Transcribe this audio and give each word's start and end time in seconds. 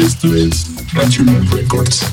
Esto 0.00 0.34
es 0.34 0.66
Natural 0.94 1.46
Records. 1.48 2.10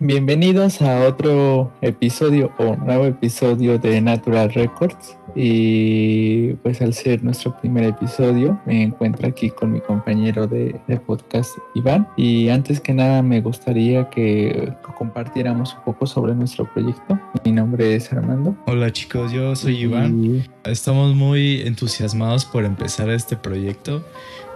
Bienvenidos 0.00 0.82
a 0.82 1.06
otro 1.06 1.72
episodio 1.80 2.50
o 2.58 2.74
nuevo 2.74 3.04
episodio 3.04 3.78
de 3.78 4.00
Natural 4.00 4.52
Records. 4.52 5.16
Y 5.36 6.54
pues 6.54 6.82
al 6.82 6.92
ser 6.92 7.22
nuestro 7.22 7.56
primer 7.56 7.84
episodio, 7.84 8.60
me 8.66 8.82
encuentro 8.82 9.28
aquí 9.28 9.50
con 9.50 9.70
mi 9.70 9.80
compañero 9.80 10.48
de, 10.48 10.74
podcast, 11.06 11.56
Iván. 11.76 12.08
Y 12.16 12.48
antes 12.48 12.80
que 12.80 12.92
nada, 12.92 13.22
me 13.22 13.40
gustaría 13.40 14.10
que 14.10 14.72
compartiéramos 14.98 15.74
un 15.74 15.84
poco 15.84 16.04
sobre 16.04 16.34
nuestro 16.34 16.64
proyecto. 16.72 17.16
Mi 17.44 17.52
nombre 17.52 17.94
es 17.94 18.12
Armando. 18.12 18.56
Hola 18.66 18.92
chicos, 18.92 19.30
yo 19.30 19.54
soy 19.54 19.82
Iván. 19.82 20.48
Estamos 20.64 21.14
muy 21.14 21.60
entusiasmados 21.60 22.44
por 22.44 22.64
empezar 22.64 23.08
este 23.10 23.36
proyecto. 23.36 24.04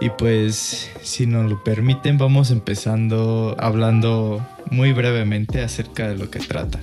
Y 0.01 0.09
pues, 0.09 0.89
si 1.01 1.25
nos 1.25 1.49
lo 1.49 1.63
permiten, 1.63 2.17
vamos 2.17 2.51
empezando 2.51 3.55
hablando 3.59 4.45
muy 4.69 4.93
brevemente 4.93 5.61
acerca 5.61 6.09
de 6.09 6.17
lo 6.17 6.29
que 6.29 6.39
trata. 6.39 6.79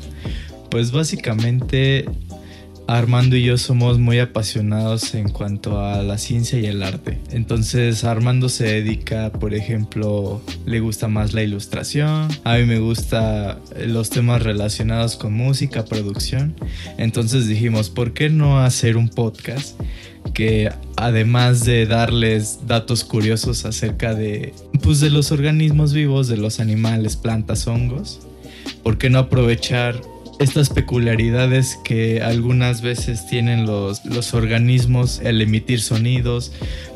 Pues 0.70 0.92
básicamente 0.92 2.06
Armando 2.88 3.36
y 3.36 3.44
yo 3.44 3.58
somos 3.58 3.98
muy 3.98 4.18
apasionados 4.18 5.14
en 5.14 5.28
cuanto 5.28 5.80
a 5.80 6.02
la 6.02 6.18
ciencia 6.18 6.58
y 6.58 6.66
el 6.66 6.82
arte. 6.82 7.18
Entonces 7.30 8.04
Armando 8.04 8.48
se 8.48 8.64
dedica, 8.64 9.32
por 9.32 9.54
ejemplo, 9.54 10.42
le 10.66 10.80
gusta 10.80 11.08
más 11.08 11.32
la 11.32 11.42
ilustración. 11.42 12.28
A 12.44 12.56
mí 12.56 12.64
me 12.64 12.80
gusta 12.80 13.58
los 13.86 14.10
temas 14.10 14.42
relacionados 14.42 15.16
con 15.16 15.32
música, 15.32 15.84
producción. 15.84 16.54
Entonces 16.98 17.46
dijimos, 17.46 17.88
¿por 17.88 18.12
qué 18.12 18.28
no 18.28 18.58
hacer 18.58 18.96
un 18.96 19.08
podcast 19.08 19.80
que 20.34 20.70
además 20.96 21.64
de 21.64 21.86
darles 21.86 22.60
datos 22.66 23.04
curiosos 23.04 23.64
acerca 23.64 24.14
de, 24.14 24.54
pues, 24.82 25.00
de 25.00 25.10
los 25.10 25.32
organismos 25.32 25.92
vivos, 25.92 26.28
de 26.28 26.36
los 26.36 26.60
animales, 26.60 27.16
plantas, 27.16 27.66
hongos, 27.66 28.20
¿por 28.82 28.98
qué 28.98 29.10
no 29.10 29.18
aprovechar 29.18 30.00
estas 30.38 30.70
peculiaridades 30.70 31.78
que 31.84 32.22
algunas 32.22 32.82
veces 32.82 33.26
tienen 33.26 33.66
los, 33.66 34.04
los 34.04 34.34
organismos 34.34 35.20
el 35.22 35.40
emitir 35.40 35.80
sonidos, 35.80 36.52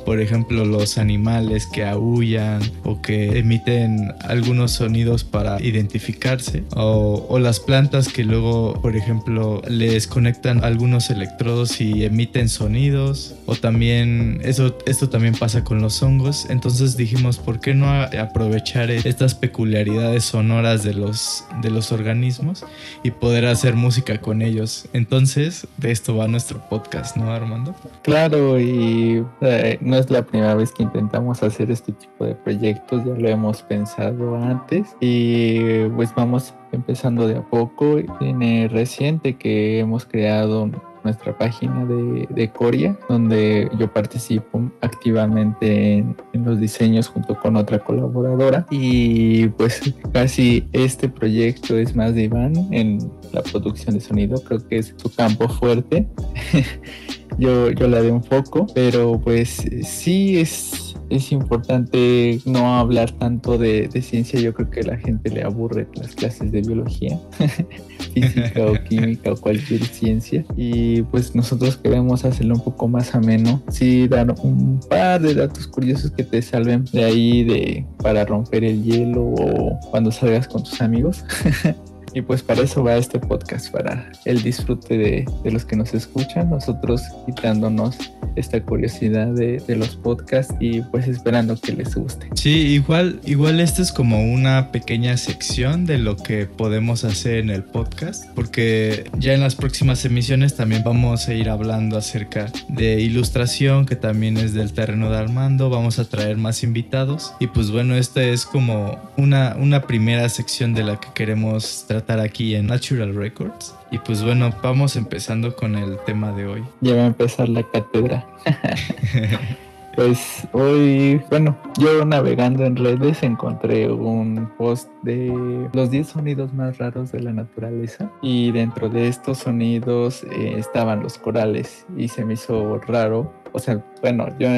por 0.07 0.21
ejemplo 0.21 0.65
los 0.65 0.97
animales 0.97 1.67
que 1.67 1.85
aullan 1.85 2.62
o 2.85 3.03
que 3.03 3.39
emiten 3.39 4.15
algunos 4.23 4.71
sonidos 4.73 5.25
para 5.25 5.61
identificarse 5.61 6.65
o, 6.75 7.39
las 7.41 7.61
plantas 7.61 8.09
que 8.09 8.25
luego 8.25 8.81
por 8.81 8.97
ejemplo 8.97 9.61
les 9.69 10.07
conectan 10.07 10.65
algunos 10.65 11.11
electrodos 11.11 11.81
y 11.83 12.05
emiten 12.05 12.48
sonidos 12.48 13.35
o 13.45 13.57
también 13.57 14.41
eso 14.43 14.79
esto 14.87 15.11
también 15.11 15.35
pasa 15.35 15.65
con 15.65 15.83
los 15.83 16.03
hongos. 16.03 16.47
Entonces 16.48 16.97
dijimos 16.97 17.37
por 17.39 17.61
qué 17.61 17.75
no 17.75 17.91
aprovechar 17.91 18.91
estas 18.91 19.35
peculiaridades 19.35 20.25
sonoras 20.25 20.83
de 20.83 20.95
los 20.95 21.45
de 21.61 21.70
los 21.70 21.93
organismos 21.93 22.65
y 23.03 23.11
poder 23.11 23.47
hacer 23.47 23.75
música 23.75 24.20
con 24.20 24.43
ellos 24.43 24.87
entonces 24.93 25.67
de 25.79 25.91
esto 25.91 26.17
va 26.17 26.29
nuestro 26.29 26.61
podcast 26.69 27.17
no 27.17 27.31
Armando 27.33 27.75
claro 28.03 28.61
y 28.61 29.25
eh, 29.41 29.79
es 29.98 30.11
la 30.11 30.25
primera 30.25 30.55
vez 30.55 30.72
que 30.72 30.83
intentamos 30.83 31.42
hacer 31.42 31.70
este 31.70 31.92
tipo 31.92 32.25
de 32.25 32.34
proyectos, 32.34 33.05
ya 33.05 33.14
lo 33.14 33.28
hemos 33.28 33.62
pensado 33.62 34.36
antes 34.36 34.97
y 35.00 35.84
pues 35.91 36.14
vamos 36.14 36.55
empezando 36.72 37.27
de 37.27 37.36
a 37.36 37.42
poco. 37.42 37.97
Tiene 38.19 38.69
reciente 38.69 39.36
que 39.36 39.80
hemos 39.80 40.05
creado 40.05 40.70
nuestra 41.06 41.39
página 41.39 41.84
de, 41.84 42.27
de, 42.30 42.50
Coria, 42.50 42.98
donde 43.08 43.70
yo 43.78 43.92
participo 43.92 44.70
activamente 44.80 45.98
en, 45.98 46.17
en, 46.33 46.44
los 46.44 46.58
diseños 46.58 47.06
junto 47.06 47.39
con 47.39 47.56
otra 47.56 47.78
colaboradora. 47.78 48.67
Y 48.70 49.47
pues 49.50 49.94
casi 50.12 50.69
este 50.72 51.08
proyecto 51.08 51.79
es 51.79 51.95
más 51.95 52.14
de 52.14 52.24
Iván 52.24 52.55
en 52.73 52.98
la 53.33 53.42
producción 53.42 53.95
de 53.95 54.01
sonido, 54.01 54.42
creo 54.42 54.67
que 54.67 54.79
es 54.79 54.95
su 54.96 55.14
campo 55.14 55.48
fuerte. 55.48 56.08
yo, 57.39 57.70
yo 57.70 57.89
la 57.89 58.02
de 58.02 58.11
un 58.11 58.23
poco, 58.23 58.67
pero 58.74 59.20
pues 59.20 59.64
sí 59.83 60.39
es, 60.39 60.97
es 61.11 61.33
importante 61.33 62.41
no 62.45 62.77
hablar 62.77 63.13
tanto 63.13 63.58
de, 63.58 63.89
de, 63.89 64.02
ciencia, 64.02 64.41
yo 64.41 64.55
creo 64.55 64.70
que 64.70 64.83
la 64.83 64.97
gente 64.97 65.30
le 65.30 65.42
aburre 65.42 65.86
las 65.95 66.14
clases 66.14 66.51
de 66.52 66.63
biología, 66.63 67.19
física 68.14 68.67
o 68.67 68.74
química 68.85 69.33
o 69.33 69.36
cualquier 69.36 69.85
ciencia, 69.85 70.45
y 70.57 71.02
pues 71.02 71.35
nosotros 71.35 71.77
queremos 71.77 72.24
hacerlo 72.24 72.55
un 72.55 72.64
poco 72.64 72.89
más 72.89 73.14
ameno, 73.14 73.63
sí 73.68 74.08
dar 74.08 74.35
un 74.42 74.80
par 74.89 75.20
de 75.20 75.35
datos 75.35 75.67
curiosos 75.67 76.11
que 76.11 76.24
te 76.24 76.41
salven 76.42 76.85
de 76.92 77.05
ahí 77.05 77.45
de 77.45 77.86
para 78.03 78.24
romper 78.24 78.64
el 78.64 78.83
hielo 78.83 79.23
o 79.23 79.79
cuando 79.91 80.11
salgas 80.11 80.48
con 80.48 80.63
tus 80.63 80.80
amigos. 80.80 81.24
Y 82.17 82.23
pues 82.23 82.43
para 82.43 82.63
eso 82.63 82.83
va 82.83 82.97
este 82.97 83.19
podcast, 83.19 83.71
para 83.71 84.11
el 84.25 84.43
disfrute 84.43 84.97
de, 84.97 85.27
de 85.45 85.51
los 85.51 85.67
que 85.67 85.77
nos 85.77 85.93
escuchan, 85.93 86.49
nosotros 86.49 87.03
quitándonos 87.27 87.99
esta 88.37 88.59
curiosidad 88.63 89.27
de, 89.29 89.63
de, 89.67 89.77
los 89.77 89.97
podcasts 89.97 90.55
y 90.59 90.81
pues 90.81 91.09
esperando 91.09 91.61
que 91.61 91.73
les 91.73 91.95
guste. 91.95 92.31
Sí, 92.35 92.51
igual, 92.51 93.21
igual 93.27 93.61
esta 93.61 93.83
es 93.83 93.93
como 93.93 94.33
una 94.33 94.73
pequeña 94.73 95.19
sección 95.19 95.85
de 95.85 95.99
lo 95.99 96.17
que 96.17 96.47
podemos 96.47 97.05
hacer 97.05 97.37
en 97.37 97.51
el 97.51 97.65
podcast, 97.65 98.25
porque 98.35 99.11
ya 99.19 99.35
en 99.35 99.41
las 99.41 99.55
próximas 99.55 100.03
emisiones 100.07 100.57
también 100.57 100.85
vamos 100.85 101.29
a 101.29 101.35
ir 101.35 101.51
hablando 101.51 101.98
acerca 101.98 102.51
de 102.71 102.98
ilustración, 102.98 103.85
que 103.85 103.97
también 103.97 104.39
es 104.39 104.55
del 104.55 104.73
terreno 104.73 105.11
de 105.11 105.19
Armando, 105.19 105.69
vamos 105.69 105.98
a 105.98 106.07
traer 106.07 106.39
más 106.39 106.63
invitados 106.63 107.35
y 107.41 107.48
pues 107.48 107.71
bueno, 107.71 107.95
esta 107.95 108.23
es 108.23 108.47
como 108.47 108.98
una, 109.19 109.55
una 109.59 109.83
primera 109.83 110.27
sección 110.31 110.73
de 110.73 110.83
la 110.83 110.98
que 110.98 111.09
queremos 111.15 111.85
tratar 111.87 112.05
aquí 112.08 112.55
en 112.55 112.67
Natural 112.67 113.14
Records. 113.14 113.74
Y 113.90 113.98
pues 113.98 114.22
bueno, 114.22 114.52
vamos 114.62 114.96
empezando 114.96 115.55
con 115.55 115.74
el 115.77 115.98
tema 116.06 116.33
de 116.33 116.46
hoy. 116.46 116.64
Ya 116.80 116.94
va 116.96 117.02
a 117.02 117.06
empezar 117.06 117.48
la 117.48 117.62
cátedra. 117.62 118.27
pues 119.96 120.46
hoy, 120.52 121.20
bueno, 121.30 121.56
yo 121.78 122.05
navegando 122.05 122.64
en 122.64 122.77
redes 122.77 123.22
encontré 123.22 123.90
un 123.90 124.50
post 124.56 124.89
de 125.02 125.68
los 125.72 125.90
10 125.90 126.06
sonidos 126.06 126.52
más 126.55 126.78
raros 126.78 127.12
de 127.12 127.20
la 127.20 127.33
naturaleza 127.33 128.11
y 128.23 128.52
dentro 128.52 128.88
de 128.88 129.08
estos 129.08 129.38
sonidos 129.38 130.25
eh, 130.25 130.55
estaban 130.58 131.02
los 131.02 131.19
corales 131.19 131.87
y 131.96 132.08
se 132.08 132.25
me 132.25 132.34
hizo 132.34 132.78
raro. 132.87 133.32
O 133.52 133.58
sea, 133.58 133.82
bueno, 134.02 134.28
yo, 134.38 134.49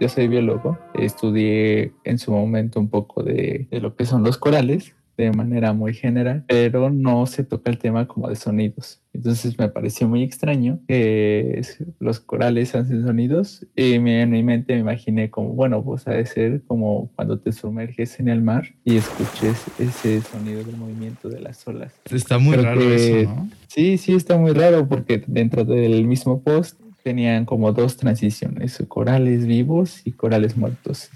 yo 0.00 0.08
soy 0.08 0.28
biólogo, 0.28 0.78
estudié 0.94 1.92
en 2.04 2.18
su 2.18 2.32
momento 2.32 2.80
un 2.80 2.88
poco 2.88 3.22
de, 3.22 3.68
de 3.70 3.80
lo 3.80 3.94
que 3.94 4.06
son 4.06 4.22
los 4.22 4.38
corales 4.38 4.94
de 5.16 5.32
manera 5.32 5.72
muy 5.72 5.94
general, 5.94 6.44
pero 6.46 6.90
no 6.90 7.26
se 7.26 7.44
toca 7.44 7.70
el 7.70 7.78
tema 7.78 8.06
como 8.06 8.28
de 8.28 8.36
sonidos. 8.36 9.00
Entonces 9.14 9.58
me 9.58 9.68
pareció 9.68 10.06
muy 10.08 10.22
extraño 10.22 10.80
que 10.86 11.62
los 12.00 12.20
corales 12.20 12.74
hacen 12.74 13.02
sonidos 13.02 13.66
y 13.74 13.94
en 13.94 14.30
mi 14.30 14.42
mente 14.42 14.74
me 14.74 14.80
imaginé 14.80 15.30
como, 15.30 15.54
bueno, 15.54 15.82
pues 15.82 16.06
ha 16.06 16.12
de 16.12 16.26
ser 16.26 16.62
como 16.66 17.10
cuando 17.16 17.38
te 17.38 17.52
sumerges 17.52 18.20
en 18.20 18.28
el 18.28 18.42
mar 18.42 18.74
y 18.84 18.96
escuches 18.96 19.64
ese 19.78 20.20
sonido 20.20 20.62
del 20.62 20.76
movimiento 20.76 21.30
de 21.30 21.40
las 21.40 21.66
olas. 21.66 21.94
Está 22.10 22.38
muy 22.38 22.56
raro 22.56 22.82
eso, 22.82 23.22
¿no? 23.30 23.48
Sí, 23.68 23.96
sí, 23.96 24.14
está 24.14 24.36
muy 24.36 24.52
raro 24.52 24.86
porque 24.86 25.24
dentro 25.26 25.64
del 25.64 26.06
mismo 26.06 26.42
post 26.42 26.78
tenían 27.02 27.46
como 27.46 27.72
dos 27.72 27.96
transiciones, 27.96 28.82
corales 28.88 29.46
vivos 29.46 30.02
y 30.04 30.12
corales 30.12 30.56
muertos. 30.56 31.08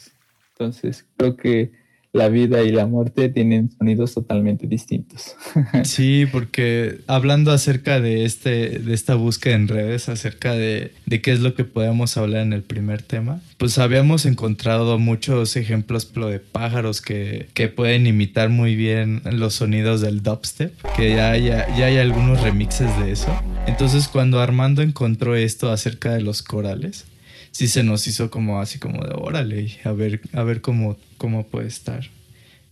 Entonces 0.52 1.06
creo 1.16 1.36
que 1.36 1.72
la 2.12 2.28
vida 2.28 2.62
y 2.62 2.72
la 2.72 2.86
muerte 2.86 3.28
tienen 3.28 3.70
sonidos 3.70 4.14
totalmente 4.14 4.66
distintos. 4.66 5.36
Sí, 5.84 6.26
porque 6.30 7.00
hablando 7.06 7.52
acerca 7.52 8.00
de 8.00 8.24
este, 8.24 8.78
de 8.78 8.94
esta 8.94 9.14
búsqueda 9.14 9.54
en 9.54 9.68
redes, 9.68 10.08
acerca 10.08 10.52
de, 10.52 10.92
de, 11.06 11.20
qué 11.20 11.32
es 11.32 11.40
lo 11.40 11.54
que 11.54 11.64
podemos 11.64 12.16
hablar 12.16 12.42
en 12.42 12.52
el 12.52 12.62
primer 12.62 13.02
tema, 13.02 13.40
pues 13.56 13.78
habíamos 13.78 14.26
encontrado 14.26 14.98
muchos 14.98 15.56
ejemplos 15.56 16.12
de 16.12 16.40
pájaros 16.40 17.00
que, 17.00 17.48
que 17.54 17.68
pueden 17.68 18.06
imitar 18.06 18.50
muy 18.50 18.76
bien 18.76 19.22
los 19.30 19.54
sonidos 19.54 20.00
del 20.00 20.22
dubstep, 20.22 20.72
que 20.96 21.10
ya 21.10 21.32
hay, 21.32 21.46
ya 21.46 21.86
hay 21.86 21.98
algunos 21.98 22.40
remixes 22.42 22.96
de 23.00 23.12
eso. 23.12 23.34
Entonces 23.66 24.08
cuando 24.08 24.40
Armando 24.40 24.82
encontró 24.82 25.36
esto 25.36 25.70
acerca 25.70 26.12
de 26.12 26.20
los 26.20 26.42
corales, 26.42 27.04
sí 27.50 27.68
se 27.68 27.82
nos 27.82 28.06
hizo 28.06 28.30
como 28.30 28.60
así 28.60 28.78
como 28.78 29.02
de 29.04 29.14
órale, 29.14 29.78
a 29.84 29.92
ver, 29.92 30.20
a 30.32 30.42
ver 30.42 30.60
cómo, 30.60 30.96
cómo 31.18 31.46
puede 31.46 31.68
estar. 31.68 32.08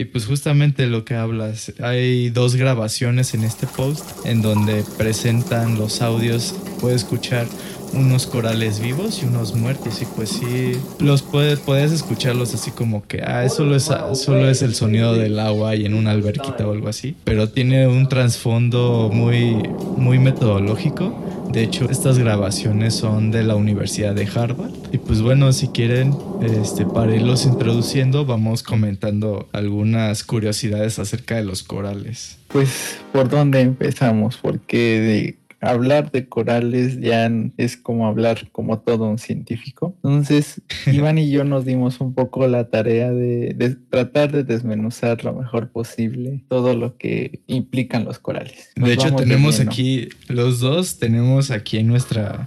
Y 0.01 0.05
pues 0.05 0.27
justamente 0.27 0.87
lo 0.87 1.05
que 1.05 1.17
hablas, 1.17 1.73
hay 1.81 2.31
dos 2.31 2.55
grabaciones 2.55 3.35
en 3.35 3.43
este 3.43 3.67
post 3.67 4.09
en 4.25 4.43
donde 4.43 4.85
presentan 4.97 5.77
los 5.77 6.03
audios, 6.03 6.55
puede 6.81 6.95
escuchar 6.95 7.49
unos 7.93 8.27
corales 8.27 8.81
vivos 8.81 9.23
y 9.23 9.27
unos 9.27 9.55
muertos 9.55 10.03
y 10.03 10.05
pues 10.05 10.31
sí 10.31 10.73
los 11.01 11.23
puedes 11.23 11.59
puedes 11.59 11.93
escucharlos 11.93 12.55
así 12.55 12.71
como 12.71 13.07
que 13.07 13.23
ah 13.23 13.49
solo 13.49 13.77
es 13.77 13.91
solo 14.15 14.49
es 14.49 14.63
el 14.63 14.75
sonido 14.75 15.15
del 15.15 15.39
agua 15.39 15.75
y 15.75 15.87
en 15.87 15.95
una 15.95 16.11
alberquita 16.11 16.67
o 16.67 16.73
algo 16.73 16.89
así 16.89 17.17
pero 17.25 17.49
tiene 17.49 17.87
un 17.87 18.09
trasfondo 18.09 19.11
muy 19.13 19.57
muy 19.97 20.19
metodológico 20.19 21.15
de 21.51 21.63
hecho, 21.63 21.89
estas 21.91 22.19
grabaciones 22.19 22.95
son 22.95 23.31
de 23.31 23.43
la 23.43 23.57
Universidad 23.57 24.15
de 24.15 24.27
Harvard. 24.27 24.71
Y 24.93 24.99
pues 24.99 25.23
bueno, 25.23 25.51
si 25.53 25.69
quieren, 25.69 26.15
este, 26.43 26.85
para 26.85 27.15
irlos 27.15 27.47
introduciendo, 27.47 28.27
vamos 28.27 28.63
comentando 28.63 29.49
algunas 29.53 30.25
curiosidades 30.25 30.99
acerca 30.99 31.37
de 31.37 31.45
los 31.45 31.63
corales. 31.63 32.39
Pues, 32.49 32.99
¿por 33.13 33.31
dónde 33.31 33.63
empezamos? 33.63 34.37
Porque 34.37 35.01
de 35.01 35.39
hablar 35.61 36.11
de 36.13 36.29
corales 36.29 37.01
ya 37.01 37.31
es 37.57 37.77
como 37.77 38.07
hablar 38.07 38.49
como 38.53 38.79
todo 38.81 39.09
un 39.09 39.19
científico. 39.19 39.95
Entonces, 39.97 40.63
Iván 40.87 41.19
y 41.19 41.31
yo 41.31 41.45
nos 41.45 41.65
dimos 41.65 42.01
un 42.01 42.15
poco 42.15 42.47
la 42.47 42.69
tarea 42.69 43.11
de, 43.11 43.77
tratar 43.91 44.33
de 44.33 44.45
desmenuzar 44.45 45.25
lo 45.25 45.33
mejor 45.33 45.71
posible 45.71 46.45
todo 46.49 46.75
lo 46.75 46.97
que 46.97 47.41
implican 47.47 48.05
los 48.05 48.19
corales. 48.19 48.71
de 48.77 48.93
hecho, 48.93 49.15
tenemos 49.15 49.61
aquí, 49.61 50.09
los 50.29 50.61
dos 50.61 50.99
tenemos 50.99 51.51
aquí 51.51 51.79
en 51.79 51.89
nuestra 51.89 52.47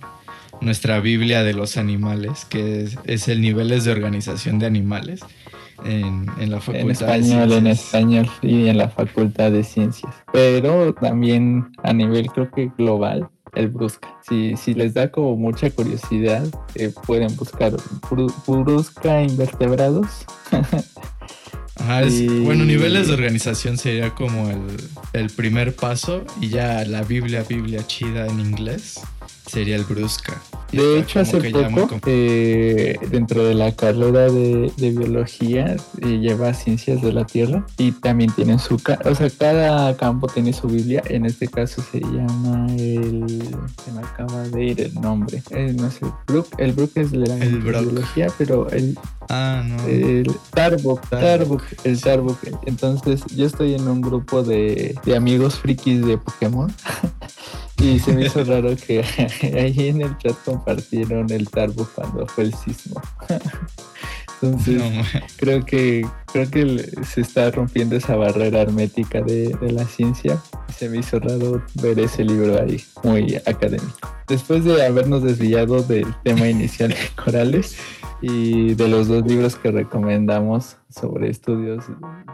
nuestra 0.62 1.00
Biblia 1.00 1.42
de 1.42 1.54
los 1.54 1.76
animales, 1.76 2.46
que 2.46 2.84
es, 2.84 2.98
es 3.06 3.28
el 3.28 3.42
Niveles 3.42 3.84
de 3.84 3.92
Organización 3.92 4.60
de 4.60 4.68
Animales 4.68 5.22
en, 5.86 6.26
la 6.50 6.60
facultad. 6.60 6.82
En 6.82 6.92
español, 6.92 7.52
en 7.54 7.68
español 7.68 8.30
y 8.42 8.68
en 8.68 8.78
la 8.78 8.90
facultad 8.90 9.52
de 9.52 9.64
ciencias. 9.64 10.14
Pero 10.32 10.94
también 10.94 11.72
a 11.84 11.94
nivel 11.94 12.28
creo 12.32 12.50
que 12.52 12.72
global, 12.78 13.30
el 13.56 13.70
Brusca. 13.70 14.16
Si, 14.28 14.56
si 14.58 14.74
les 14.74 14.94
da 14.94 15.12
como 15.12 15.36
mucha 15.36 15.70
curiosidad, 15.70 16.46
eh, 16.76 16.94
pueden 17.06 17.36
buscar 17.36 17.74
Brusca 18.48 19.24
invertebrados. 19.24 20.26
bueno, 22.44 22.66
niveles 22.66 23.08
de 23.08 23.14
organización 23.14 23.78
sería 23.78 24.14
como 24.14 24.50
el, 24.50 24.62
el 25.14 25.30
primer 25.30 25.76
paso 25.76 26.24
y 26.40 26.50
ya 26.50 26.86
la 26.86 27.02
Biblia, 27.04 27.44
Biblia 27.48 27.86
chida 27.86 28.28
en 28.28 28.40
inglés 28.40 29.02
sería 29.52 29.76
el 29.76 29.84
Brusca. 29.84 30.42
De 30.72 31.00
hecho, 31.00 31.20
hace 31.20 31.52
poco, 31.52 32.00
eh, 32.06 32.98
dentro 33.10 33.44
de 33.44 33.54
la 33.54 33.74
carrera 33.74 34.30
de, 34.30 34.72
biología, 34.78 35.76
eh, 36.02 36.20
lleva 36.20 36.54
ciencias 36.54 37.02
de 37.02 37.12
la 37.12 37.26
Tierra 37.26 37.66
y 37.78 37.92
también 37.92 38.32
tiene 38.32 38.58
su... 38.58 38.76
O 38.76 39.16
sea, 39.16 39.30
cada 39.38 39.98
campo 39.98 40.28
tiene 40.28 40.54
su 40.54 40.68
Biblia. 40.68 41.04
En 41.10 41.26
este 41.26 41.50
caso 41.50 41.84
se 41.92 42.00
llama 42.00 42.68
el... 42.78 43.44
Se 43.84 43.92
me 43.92 44.00
acaba 44.00 44.44
de 44.48 44.64
ir 44.64 44.82
el 44.82 44.94
nombre. 44.96 45.44
Eh, 45.50 45.76
no 45.78 45.92
sé, 45.92 46.06
Brook. 46.28 46.48
El 46.58 46.72
Brook 46.72 46.92
es 46.96 47.12
de 47.12 47.18
la 47.18 47.36
biología, 47.36 48.28
pero 48.38 48.70
el... 48.70 48.98
Ah, 49.28 49.64
no. 49.66 49.86
El 49.88 50.32
Tarbuk. 50.52 51.02
Tarbuk. 51.10 51.64
El 51.84 52.00
Tarbuk. 52.00 52.38
Entonces, 52.66 53.26
yo 53.36 53.46
estoy 53.46 53.74
en 53.74 53.88
un 53.90 54.00
grupo 54.00 54.42
de, 54.42 54.96
de 55.04 55.16
amigos 55.18 55.60
frikis 55.60 56.06
de 56.06 56.18
Pokémon. 56.18 56.74
Y 57.82 57.98
se 57.98 58.14
me 58.14 58.26
hizo 58.26 58.44
raro 58.44 58.76
que 58.76 59.00
ahí 59.58 59.90
en 59.90 60.02
el 60.02 60.16
chat 60.20 60.36
compartieron 60.46 61.32
el 61.32 61.50
Tarbo 61.50 61.90
cuando 61.96 62.28
fue 62.28 62.44
el 62.46 62.54
sismo. 62.54 63.02
Entonces, 64.42 64.82
creo 65.38 65.66
que 65.66 66.08
creo 66.32 66.50
que 66.50 66.92
se 67.04 67.22
está 67.22 67.52
rompiendo 67.52 67.96
esa 67.96 68.16
barrera 68.16 68.62
hermética 68.62 69.22
de, 69.22 69.56
de, 69.62 69.72
la 69.72 69.86
ciencia. 69.86 70.42
Se 70.76 70.90
me 70.90 70.98
hizo 70.98 71.20
raro 71.20 71.64
ver 71.76 72.00
ese 72.00 72.24
libro 72.24 72.60
ahí, 72.60 72.84
muy 73.04 73.36
académico. 73.46 74.10
Después 74.28 74.64
de 74.64 74.84
habernos 74.84 75.24
desviado 75.24 75.84
del 75.84 76.08
tema 76.24 76.48
inicial 76.48 76.90
de 76.90 77.24
corales, 77.24 77.76
y 78.22 78.76
de 78.76 78.88
los 78.88 79.08
dos 79.08 79.26
libros 79.26 79.56
que 79.56 79.72
recomendamos 79.72 80.78
sobre 80.90 81.30
estudios 81.30 81.86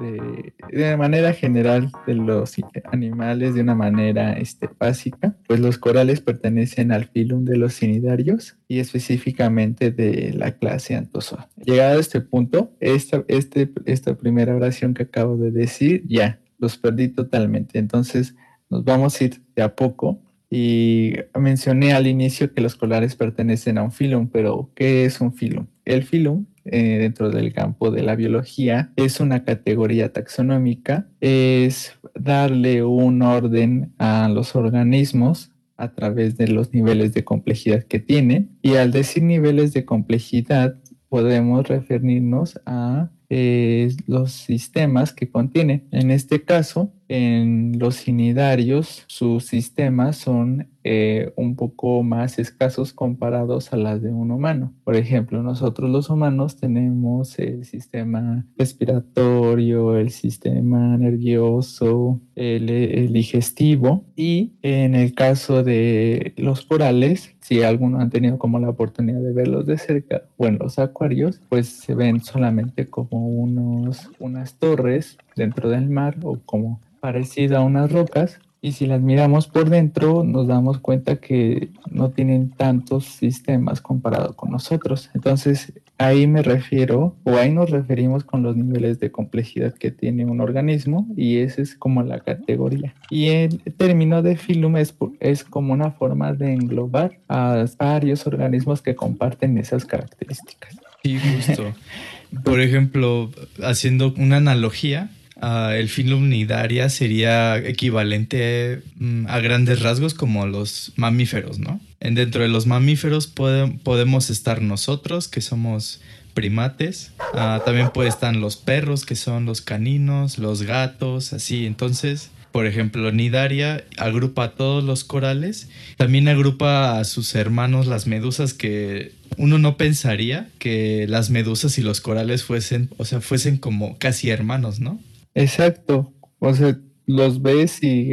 de, 0.02 0.54
de 0.72 0.98
manera 0.98 1.34
general 1.34 1.92
de 2.06 2.16
los 2.16 2.56
animales 2.92 3.56
de 3.56 3.62
una 3.62 3.76
manera 3.76 4.34
este, 4.34 4.70
básica, 4.78 5.36
pues 5.48 5.60
los 5.60 5.78
corales 5.78 6.20
pertenecen 6.22 6.92
al 6.92 7.06
filum 7.06 7.46
de 7.46 7.58
los 7.58 7.76
cinidarios 7.76 8.58
y 8.68 8.80
específicamente 8.80 9.92
de 9.92 10.34
la 10.34 10.52
clase 10.52 10.96
Anthozoa. 10.96 11.50
Llegado 11.64 11.98
a 11.98 12.02
este 12.02 12.20
punto, 12.22 12.72
esta, 12.80 13.24
este, 13.28 13.72
esta 13.86 14.16
primera 14.16 14.56
oración 14.56 14.94
que 14.94 15.04
acabo 15.04 15.38
de 15.38 15.52
decir, 15.52 16.04
ya, 16.08 16.40
los 16.60 16.78
perdí 16.78 17.08
totalmente. 17.08 17.80
Entonces, 17.80 18.36
nos 18.70 18.84
vamos 18.84 19.20
a 19.20 19.24
ir 19.24 19.42
de 19.56 19.62
a 19.62 19.76
poco 19.76 20.20
y 20.50 21.14
mencioné 21.38 21.94
al 21.94 22.08
inicio 22.08 22.54
que 22.54 22.62
los 22.62 22.76
corales 22.76 23.16
pertenecen 23.16 23.78
a 23.78 23.84
un 23.84 23.92
filum, 23.92 24.30
pero 24.30 24.72
¿qué 24.76 25.06
es 25.06 25.20
un 25.20 25.34
filum? 25.34 25.68
El 25.84 26.04
filum, 26.04 26.46
eh, 26.66 26.98
dentro 27.00 27.30
del 27.30 27.54
campo 27.54 27.92
de 27.92 28.04
la 28.04 28.16
biología, 28.16 28.92
es 28.96 29.20
una 29.20 29.44
categoría 29.44 30.14
taxonómica, 30.14 31.08
es 31.22 31.94
darle 32.16 32.84
un 32.84 33.22
orden 33.22 33.94
a 33.98 34.30
los 34.30 34.56
organismos 34.56 35.52
a 35.76 35.92
través 35.94 36.38
de 36.38 36.48
los 36.48 36.74
niveles 36.74 37.14
de 37.14 37.24
complejidad 37.24 37.84
que 37.84 38.00
tienen. 38.00 38.58
Y 38.62 38.76
al 38.76 38.92
decir 38.92 39.24
niveles 39.24 39.74
de 39.74 39.86
complejidad, 39.86 40.78
podemos 41.10 41.68
referirnos 41.68 42.60
a 42.66 43.10
eh, 43.30 43.92
los 44.08 44.32
sistemas 44.32 45.14
que 45.14 45.30
contiene. 45.30 45.86
En 45.92 46.12
este 46.12 46.44
caso, 46.44 46.92
en 47.10 47.80
los 47.80 47.96
cinidarios, 47.96 49.04
sus 49.08 49.46
sistemas 49.46 50.18
son 50.18 50.68
eh, 50.84 51.34
un 51.36 51.56
poco 51.56 52.04
más 52.04 52.40
escasos 52.40 52.94
comparados 52.94 53.74
a 53.74 53.78
las 53.78 54.02
de 54.02 54.14
un 54.14 54.32
humano. 54.32 54.74
Por 54.84 54.96
ejemplo, 54.96 55.44
nosotros 55.44 55.90
los 55.90 56.10
humanos 56.10 56.58
tenemos 56.58 57.38
el 57.40 57.66
sistema 57.66 58.46
respiratorio, 58.58 59.98
el 59.98 60.12
sistema 60.12 60.98
nervioso, 60.98 62.22
el, 62.36 63.12
digestivo 63.12 64.06
y 64.16 64.54
en 64.62 64.96
el 64.96 65.14
caso 65.14 65.64
de 65.64 66.34
los 66.38 66.66
corales, 66.66 67.36
si 67.48 67.64
alguno 67.64 68.02
han 68.02 68.10
tenido 68.10 68.38
como 68.38 68.60
la 68.60 68.68
oportunidad 68.68 69.22
de 69.22 69.32
verlos 69.32 69.66
de 69.66 69.78
cerca 69.78 70.24
o 70.36 70.48
en 70.48 70.58
los 70.58 70.80
acuarios, 70.80 71.40
pues 71.48 71.70
se 71.70 71.96
ven 71.96 72.20
solamente 72.22 72.88
como 72.88 73.26
unos, 73.26 74.12
unas 74.20 74.56
torres 74.56 75.18
dentro 75.34 75.70
del 75.70 75.90
mar 75.90 76.18
o 76.24 76.40
como 76.44 76.82
parecida 77.00 77.60
a 77.60 77.62
unas 77.62 77.90
rocas 77.90 78.42
y 78.62 78.74
si 78.74 78.86
las 78.86 79.00
miramos 79.00 79.48
por 79.48 79.70
dentro 79.70 80.26
nos 80.26 80.48
damos 80.48 80.80
cuenta 80.80 81.22
que 81.22 81.70
no 81.90 82.10
tienen 82.10 82.50
tantos 82.50 83.06
sistemas 83.06 83.80
comparado 83.80 84.36
con 84.36 84.52
nosotros. 84.52 85.10
Entonces 85.14 85.72
ahí 85.98 86.28
me 86.28 86.42
refiero 86.42 87.16
o 87.24 87.38
ahí 87.38 87.52
nos 87.52 87.70
referimos 87.70 88.24
con 88.24 88.44
los 88.44 88.56
niveles 88.56 89.00
de 89.00 89.12
complejidad 89.12 89.74
que 89.74 89.92
tiene 89.92 90.26
un 90.26 90.42
organismo 90.42 91.08
y 91.16 91.38
esa 91.38 91.62
es 91.62 91.76
como 91.76 92.04
la 92.04 92.20
categoría. 92.20 92.94
Y 93.10 93.28
el 93.28 93.60
término 93.78 94.22
de 94.22 94.38
filum 94.38 94.78
es, 94.78 94.96
es 95.20 95.44
como 95.44 95.74
una 95.74 95.92
forma 95.92 96.34
de 96.34 96.54
englobar 96.54 97.20
a 97.28 97.66
varios 97.78 98.28
organismos 98.28 98.82
que 98.82 98.96
comparten 98.96 99.58
esas 99.58 99.86
características. 99.86 100.78
Sí, 101.04 101.20
justo. 101.20 101.74
Por 102.44 102.60
ejemplo, 102.60 103.32
haciendo 103.64 104.14
una 104.18 104.38
analogía, 104.38 105.10
El 105.42 105.90
filum 105.90 106.30
nidaria 106.30 106.90
sería 106.90 107.58
equivalente 107.58 108.82
mm, 108.98 109.28
a 109.28 109.40
grandes 109.40 109.82
rasgos 109.82 110.14
como 110.14 110.48
los 110.48 110.94
mamíferos, 110.96 111.60
¿no? 111.60 111.80
En 112.00 112.16
dentro 112.16 112.42
de 112.42 112.48
los 112.48 112.66
mamíferos 112.66 113.28
podemos 113.28 114.30
estar 114.30 114.62
nosotros, 114.62 115.28
que 115.28 115.42
somos 115.42 116.02
primates. 116.34 117.12
Ah, 117.34 117.62
también 117.66 117.90
pueden 117.90 118.12
estar 118.12 118.36
los 118.36 118.58
perros, 118.58 119.06
que 119.06 119.16
son 119.16 119.46
los 119.46 119.62
caninos, 119.62 120.38
los 120.38 120.64
gatos, 120.64 121.34
así. 121.34 121.66
Entonces, 121.66 122.30
por 122.52 122.66
ejemplo, 122.66 123.12
Nidaria 123.12 123.84
agrupa 123.98 124.44
a 124.44 124.52
todos 124.52 124.84
los 124.84 125.04
corales. 125.04 125.70
También 125.98 126.28
agrupa 126.28 127.00
a 127.00 127.04
sus 127.04 127.34
hermanos 127.36 127.88
las 127.88 128.08
medusas 128.08 128.54
que 128.54 129.14
uno 129.38 129.58
no 129.60 129.78
pensaría 129.78 130.50
que 130.60 131.06
las 131.08 131.30
medusas 131.30 131.78
y 131.78 131.82
los 131.82 132.02
corales 132.02 132.44
fuesen, 132.44 132.90
o 132.98 133.06
sea, 133.06 133.22
fuesen 133.22 133.58
como 133.58 133.98
casi 133.98 134.30
hermanos, 134.30 134.80
¿no? 134.80 135.00
Exacto. 135.38 136.14
O 136.40 136.54
sea, 136.54 136.78
los 137.06 137.42
ves 137.42 137.82
y 137.82 138.10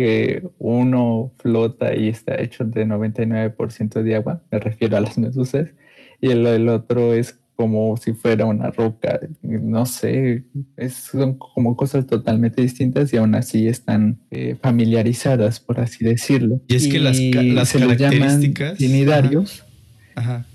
uno 0.58 1.32
flota 1.38 1.94
y 1.94 2.08
está 2.08 2.40
hecho 2.40 2.64
de 2.64 2.86
99% 2.86 4.02
de 4.02 4.16
agua, 4.16 4.42
me 4.50 4.60
refiero 4.60 4.96
a 4.96 5.00
las 5.00 5.18
medusas, 5.18 5.68
y 6.20 6.30
el, 6.30 6.68
otro 6.68 7.12
es 7.12 7.38
como 7.56 7.96
si 7.96 8.12
fuera 8.14 8.46
una 8.46 8.70
roca, 8.70 9.20
no 9.42 9.86
sé, 9.86 10.44
son 10.90 11.38
como 11.38 11.76
cosas 11.76 12.06
totalmente 12.06 12.62
distintas 12.62 13.12
y 13.12 13.16
aún 13.16 13.34
así 13.34 13.68
están 13.68 14.18
eh, 14.30 14.56
familiarizadas, 14.60 15.60
por 15.60 15.80
así 15.80 16.04
decirlo. 16.04 16.60
Y 16.68 16.76
es 16.76 16.88
que 16.88 16.98
las, 16.98 17.18
las 17.20 17.72
características... 17.72 18.78
Cinidarios. 18.78 19.64
Ajá. 20.14 20.46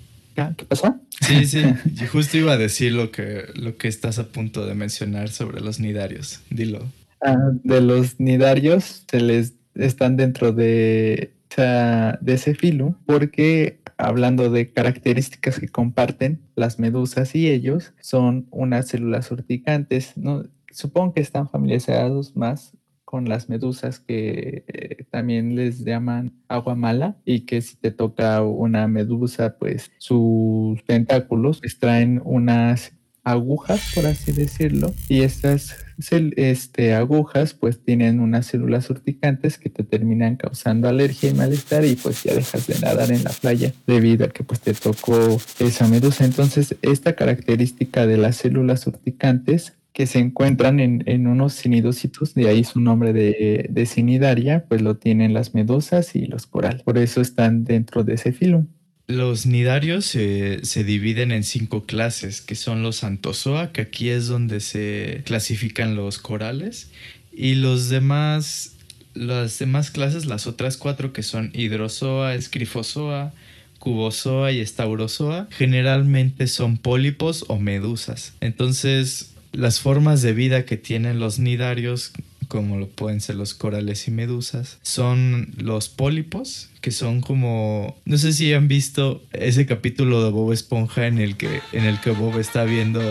¿Qué 0.56 0.66
pasó? 0.66 0.96
Sí, 1.22 1.46
sí, 1.46 1.64
justo 2.12 2.38
iba 2.38 2.54
a 2.54 2.58
decir 2.58 2.94
lo 2.94 3.12
que, 3.12 3.46
lo 3.56 3.78
que 3.78 3.88
estás 3.88 4.20
a 4.20 4.28
punto 4.28 4.66
de 4.66 4.74
mencionar 4.74 5.30
sobre 5.30 5.62
los 5.62 5.80
nidarios. 5.80 6.42
Dilo. 6.50 6.80
Ah, 7.22 7.52
de 7.64 7.82
los 7.82 8.20
nidarios 8.20 9.04
se 9.10 9.20
les 9.20 9.54
están 9.76 10.18
dentro 10.18 10.54
de, 10.54 11.34
de 11.58 12.34
ese 12.34 12.56
filo 12.56 12.96
porque 13.06 13.80
hablando 13.98 14.50
de 14.50 14.72
características 14.72 15.60
que 15.60 15.68
comparten 15.68 16.40
las 16.56 16.80
medusas 16.80 17.36
y 17.36 17.50
ellos, 17.50 17.94
son 18.00 18.48
unas 18.50 18.88
células 18.88 19.30
urticantes. 19.30 20.14
¿no? 20.16 20.46
Supongo 20.72 21.14
que 21.14 21.22
están 21.22 21.50
familiarizados 21.50 22.36
más 22.36 22.74
con 23.10 23.28
las 23.28 23.50
medusas 23.50 24.00
que 24.00 24.66
eh, 24.68 25.06
también 25.10 25.56
les 25.56 25.84
llaman 25.84 26.32
agua 26.48 26.76
mala 26.76 27.18
y 27.26 27.48
que 27.48 27.60
si 27.60 27.76
te 27.76 27.90
toca 27.90 28.44
una 28.44 28.88
medusa, 28.88 29.58
pues 29.58 29.90
sus 29.98 30.86
tentáculos 30.86 31.60
extraen 31.64 32.22
unas 32.24 32.94
agujas, 33.24 33.94
por 33.96 34.06
así 34.06 34.32
decirlo, 34.32 34.94
y 35.08 35.22
estas 35.22 35.76
este, 36.12 36.94
agujas 36.94 37.56
pues 37.56 37.84
tienen 37.84 38.20
unas 38.20 38.46
células 38.46 38.88
urticantes 38.92 39.58
que 39.58 39.72
te 39.72 39.84
terminan 39.84 40.36
causando 40.36 40.88
alergia 40.88 41.32
y 41.32 41.34
malestar 41.34 41.86
y 41.86 41.96
pues 41.96 42.22
ya 42.22 42.36
dejas 42.36 42.68
de 42.68 42.78
nadar 42.80 43.12
en 43.12 43.24
la 43.24 43.32
playa 43.32 43.74
debido 43.88 44.26
a 44.26 44.30
que 44.30 44.44
pues 44.44 44.60
te 44.60 44.76
tocó 44.76 45.42
esa 45.58 45.88
medusa. 45.88 46.26
Entonces 46.26 46.76
esta 46.84 47.14
característica 47.16 48.06
de 48.06 48.18
las 48.18 48.36
células 48.36 48.86
urticantes 48.86 49.79
que 50.00 50.08
se 50.08 50.20
encuentran 50.20 50.80
en, 50.80 51.28
unos 51.28 51.56
cinidocitos, 51.56 52.34
de 52.34 52.48
ahí 52.48 52.64
su 52.64 52.80
nombre 52.80 53.12
de, 53.12 53.68
de 53.70 54.64
pues 54.66 54.82
lo 54.82 54.96
tienen 54.96 55.34
las 55.34 55.54
medusas 55.54 56.16
y 56.16 56.26
los 56.26 56.48
corales. 56.48 56.84
Por 56.84 56.98
eso 56.98 57.20
están 57.20 57.66
dentro 57.66 58.06
de 58.06 58.14
ese 58.14 58.32
filo. 58.32 58.66
Los 59.08 59.46
nidarios 59.46 60.06
se, 60.06 60.62
dividen 60.86 61.34
en 61.34 61.44
cinco 61.44 61.86
clases, 61.86 62.40
que 62.40 62.56
son 62.56 62.82
los 62.82 63.04
antozoa, 63.04 63.74
que 63.74 63.82
aquí 63.82 64.08
es 64.08 64.28
donde 64.28 64.62
se 64.62 65.22
clasifican 65.26 65.98
los 65.98 66.18
corales, 66.18 66.92
y 67.34 67.56
los 67.56 67.90
demás, 67.90 68.78
las 69.14 69.60
demás 69.60 69.92
clases, 69.92 70.28
las 70.28 70.48
otras 70.48 70.78
cuatro 70.78 71.12
que 71.12 71.24
son 71.24 71.52
hidrozoa, 71.54 72.36
escrifozoa, 72.36 73.34
cubozoa 73.80 74.54
y 74.54 74.62
estaurozoa, 74.62 75.50
generalmente 75.52 76.48
son 76.48 76.78
pólipos 76.78 77.44
o 77.50 77.60
medusas. 77.60 78.32
Entonces, 78.40 79.34
las 79.52 79.80
formas 79.80 80.22
de 80.22 80.34
vida 80.34 80.66
que 80.66 80.78
tienen 80.78 81.20
los 81.20 81.40
nidarios 81.40 82.14
como 82.50 82.78
lo 82.78 82.90
pueden 82.90 83.22
ser 83.22 83.36
los 83.36 83.54
corales 83.54 84.08
y 84.08 84.12
medusas, 84.12 84.80
son 84.82 85.54
los 85.58 85.88
pólipos, 85.88 86.70
que 86.82 86.90
son 86.90 87.22
como, 87.22 87.96
no 88.06 88.18
sé 88.18 88.34
si 88.34 88.52
han 88.54 88.68
visto 88.68 89.24
ese 89.32 89.68
capítulo 89.68 90.24
de 90.24 90.32
Bob 90.32 90.52
Esponja 90.52 91.06
en 91.06 91.20
el 91.20 91.38
que, 91.38 91.62
en 91.74 91.86
el 91.86 92.02
que 92.02 92.10
Bob 92.10 92.40
está 92.40 92.64
viendo 92.64 93.02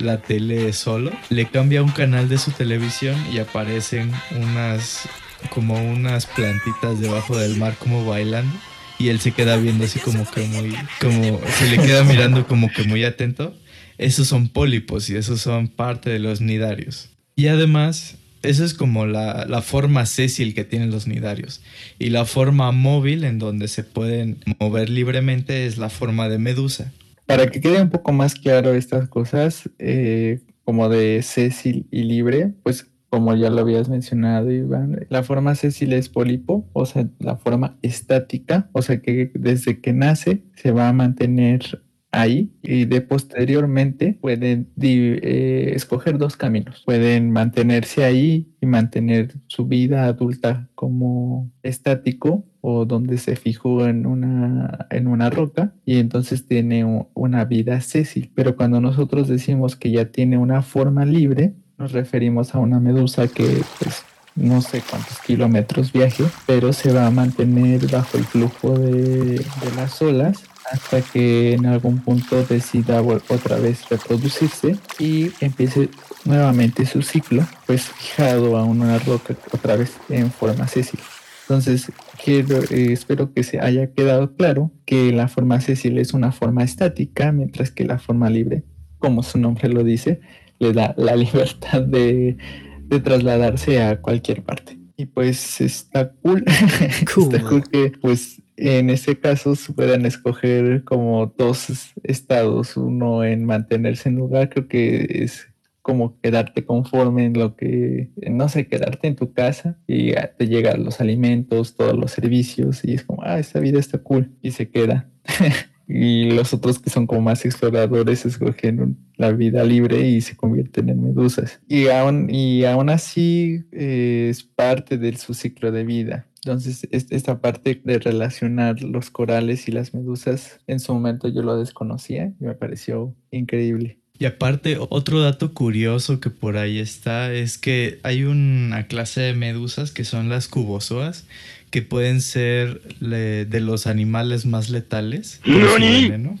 la 0.00 0.20
tele 0.20 0.72
solo, 0.72 1.12
le 1.30 1.46
cambia 1.46 1.82
un 1.82 1.92
canal 1.92 2.28
de 2.28 2.38
su 2.38 2.50
televisión 2.50 3.16
y 3.32 3.38
aparecen 3.38 4.10
unas, 4.36 5.08
como 5.50 5.80
unas 5.80 6.26
plantitas 6.26 7.00
debajo 7.00 7.38
del 7.38 7.56
mar 7.56 7.76
como 7.78 8.04
bailando 8.04 8.58
y 8.98 9.10
él 9.10 9.20
se 9.20 9.30
queda 9.30 9.56
viendo 9.56 9.84
así 9.84 10.00
como 10.00 10.28
que 10.28 10.40
muy, 10.40 10.76
como 11.00 11.40
se 11.56 11.68
le 11.68 11.78
queda 11.78 12.02
mirando 12.02 12.48
como 12.48 12.68
que 12.68 12.82
muy 12.82 13.04
atento. 13.04 13.54
Esos 13.98 14.28
son 14.28 14.48
pólipos 14.48 15.10
y 15.10 15.16
esos 15.16 15.40
son 15.40 15.68
parte 15.68 16.10
de 16.10 16.18
los 16.18 16.40
nidarios. 16.40 17.10
Y 17.36 17.48
además 17.48 18.18
esa 18.42 18.64
es 18.64 18.74
como 18.74 19.06
la, 19.06 19.62
forma 19.62 20.06
sésil 20.06 20.54
que 20.54 20.64
tienen 20.64 20.90
los 20.90 21.06
nidarios. 21.06 21.60
Y 21.98 22.10
la 22.10 22.24
forma 22.24 22.70
móvil 22.72 23.24
en 23.24 23.38
donde 23.38 23.68
se 23.68 23.84
pueden 23.84 24.38
mover 24.60 24.88
libremente 24.88 25.66
es 25.66 25.78
la 25.78 25.90
forma 25.90 26.28
de 26.28 26.38
medusa. 26.38 26.92
Para 27.26 27.48
que 27.48 27.60
quede 27.60 27.82
un 27.82 27.90
poco 27.90 28.12
más 28.12 28.34
claro 28.34 28.72
estas 28.74 29.08
cosas, 29.08 29.68
eh, 29.78 30.40
como 30.64 30.88
de 30.88 31.22
sésil 31.22 31.86
y 31.90 32.04
libre, 32.04 32.52
pues 32.62 32.86
como 33.10 33.34
ya 33.34 33.50
lo 33.50 33.60
habías 33.60 33.88
mencionado, 33.88 34.50
Iván, 34.50 35.06
la 35.08 35.22
forma 35.22 35.54
sésil 35.54 35.94
es 35.94 36.08
pólipo, 36.08 36.68
o 36.74 36.86
sea, 36.86 37.08
la 37.18 37.36
forma 37.36 37.76
estática, 37.82 38.68
o 38.72 38.82
sea 38.82 39.00
que 39.00 39.30
desde 39.34 39.80
que 39.80 39.94
nace 39.94 40.42
se 40.56 40.72
va 40.72 40.88
a 40.88 40.92
mantener 40.92 41.82
ahí 42.20 42.52
y 42.62 42.84
de 42.84 43.00
posteriormente 43.00 44.18
pueden 44.20 44.68
eh, 44.80 45.72
escoger 45.74 46.18
dos 46.18 46.36
caminos. 46.36 46.82
Pueden 46.84 47.30
mantenerse 47.30 48.04
ahí 48.04 48.48
y 48.60 48.66
mantener 48.66 49.34
su 49.46 49.66
vida 49.66 50.04
adulta 50.06 50.68
como 50.74 51.50
estático 51.62 52.44
o 52.60 52.84
donde 52.84 53.18
se 53.18 53.36
fijó 53.36 53.86
en 53.86 54.06
una, 54.06 54.86
en 54.90 55.06
una 55.06 55.30
roca 55.30 55.72
y 55.84 55.98
entonces 55.98 56.46
tiene 56.46 56.84
una 57.14 57.44
vida 57.44 57.80
sésil. 57.80 58.30
Pero 58.34 58.56
cuando 58.56 58.80
nosotros 58.80 59.28
decimos 59.28 59.76
que 59.76 59.90
ya 59.90 60.06
tiene 60.06 60.38
una 60.38 60.62
forma 60.62 61.04
libre, 61.04 61.54
nos 61.78 61.92
referimos 61.92 62.54
a 62.54 62.58
una 62.58 62.80
medusa 62.80 63.28
que 63.28 63.62
pues 63.78 64.02
no 64.34 64.62
sé 64.62 64.82
cuántos 64.88 65.18
kilómetros 65.20 65.92
viaje, 65.92 66.24
pero 66.46 66.72
se 66.72 66.92
va 66.92 67.06
a 67.06 67.10
mantener 67.10 67.90
bajo 67.90 68.18
el 68.18 68.24
flujo 68.24 68.78
de 68.78 69.40
las 69.76 70.00
olas 70.00 70.44
hasta 70.70 71.00
que 71.00 71.54
en 71.54 71.66
algún 71.66 71.98
punto 71.98 72.44
decida 72.44 73.02
otra 73.02 73.56
vez 73.58 73.88
reproducirse 73.88 74.76
y 74.98 75.30
empiece 75.40 75.90
nuevamente 76.24 76.86
su 76.86 77.02
ciclo, 77.02 77.46
pues 77.66 77.88
fijado 77.88 78.56
a 78.56 78.64
una 78.64 78.98
roca 78.98 79.34
otra 79.52 79.76
vez 79.76 79.96
en 80.08 80.30
forma 80.30 80.68
sésil. 80.68 81.00
Entonces, 81.42 81.90
quiero, 82.22 82.58
eh, 82.70 82.92
espero 82.92 83.32
que 83.32 83.42
se 83.42 83.60
haya 83.60 83.90
quedado 83.92 84.34
claro 84.34 84.70
que 84.84 85.12
la 85.12 85.28
forma 85.28 85.60
sésil 85.60 85.96
es 85.98 86.12
una 86.12 86.30
forma 86.30 86.62
estática, 86.62 87.32
mientras 87.32 87.70
que 87.70 87.84
la 87.84 87.98
forma 87.98 88.28
libre, 88.28 88.64
como 88.98 89.22
su 89.22 89.38
nombre 89.38 89.68
lo 89.70 89.82
dice, 89.82 90.20
le 90.58 90.72
da 90.74 90.94
la 90.98 91.16
libertad 91.16 91.82
de, 91.82 92.36
de 92.82 93.00
trasladarse 93.00 93.82
a 93.82 94.00
cualquier 94.00 94.42
parte. 94.42 94.78
Y 94.98 95.06
pues 95.06 95.60
está 95.60 96.10
cool. 96.22 96.44
cool. 97.14 97.34
está 97.34 97.48
cool 97.48 97.62
que 97.68 97.92
pues 98.00 98.42
en 98.58 98.90
ese 98.90 99.18
caso 99.18 99.54
se 99.54 99.72
pueden 99.72 100.04
escoger 100.04 100.84
como 100.84 101.32
dos 101.38 101.68
estados, 102.02 102.76
uno 102.76 103.24
en 103.24 103.44
mantenerse 103.44 104.08
en 104.08 104.16
lugar, 104.16 104.50
creo 104.50 104.66
que 104.66 105.22
es 105.22 105.48
como 105.80 106.20
quedarte 106.20 106.66
conforme 106.66 107.24
en 107.24 107.32
lo 107.32 107.56
que, 107.56 108.10
no 108.28 108.48
sé, 108.50 108.66
quedarte 108.66 109.08
en 109.08 109.16
tu 109.16 109.32
casa 109.32 109.78
y 109.86 110.12
te 110.36 110.46
llegan 110.46 110.84
los 110.84 111.00
alimentos, 111.00 111.76
todos 111.76 111.96
los 111.96 112.10
servicios 112.10 112.84
y 112.84 112.94
es 112.94 113.04
como, 113.04 113.22
ah, 113.22 113.38
esta 113.38 113.58
vida 113.60 113.78
está 113.78 113.98
cool 113.98 114.30
y 114.42 114.50
se 114.50 114.68
queda. 114.68 115.08
y 115.88 116.30
los 116.32 116.52
otros 116.52 116.78
que 116.78 116.90
son 116.90 117.06
como 117.06 117.22
más 117.22 117.46
exploradores 117.46 118.26
escogen 118.26 118.98
la 119.16 119.32
vida 119.32 119.64
libre 119.64 120.06
y 120.06 120.20
se 120.20 120.36
convierten 120.36 120.90
en 120.90 121.02
medusas. 121.02 121.60
Y 121.66 121.88
aún, 121.88 122.28
y 122.28 122.64
aún 122.64 122.90
así 122.90 123.64
eh, 123.72 124.28
es 124.30 124.42
parte 124.42 124.98
de 124.98 125.16
su 125.16 125.32
ciclo 125.32 125.72
de 125.72 125.84
vida. 125.84 126.26
Entonces, 126.44 126.86
esta 126.90 127.40
parte 127.40 127.80
de 127.82 127.98
relacionar 127.98 128.82
los 128.82 129.10
corales 129.10 129.68
y 129.68 129.72
las 129.72 129.94
medusas, 129.94 130.60
en 130.66 130.80
su 130.80 130.94
momento 130.94 131.28
yo 131.28 131.42
lo 131.42 131.58
desconocía 131.58 132.32
y 132.40 132.44
me 132.44 132.54
pareció 132.54 133.14
increíble. 133.30 133.98
Y 134.20 134.24
aparte, 134.24 134.78
otro 134.80 135.20
dato 135.20 135.54
curioso 135.54 136.18
que 136.18 136.30
por 136.30 136.56
ahí 136.56 136.80
está 136.80 137.32
es 137.32 137.56
que 137.56 138.00
hay 138.02 138.24
una 138.24 138.88
clase 138.88 139.20
de 139.20 139.32
medusas 139.34 139.92
que 139.92 140.04
son 140.04 140.28
las 140.28 140.48
cubozoas, 140.48 141.24
que 141.70 141.82
pueden 141.82 142.20
ser 142.20 142.80
de 142.98 143.60
los 143.60 143.86
animales 143.86 144.44
más 144.44 144.70
letales, 144.70 145.40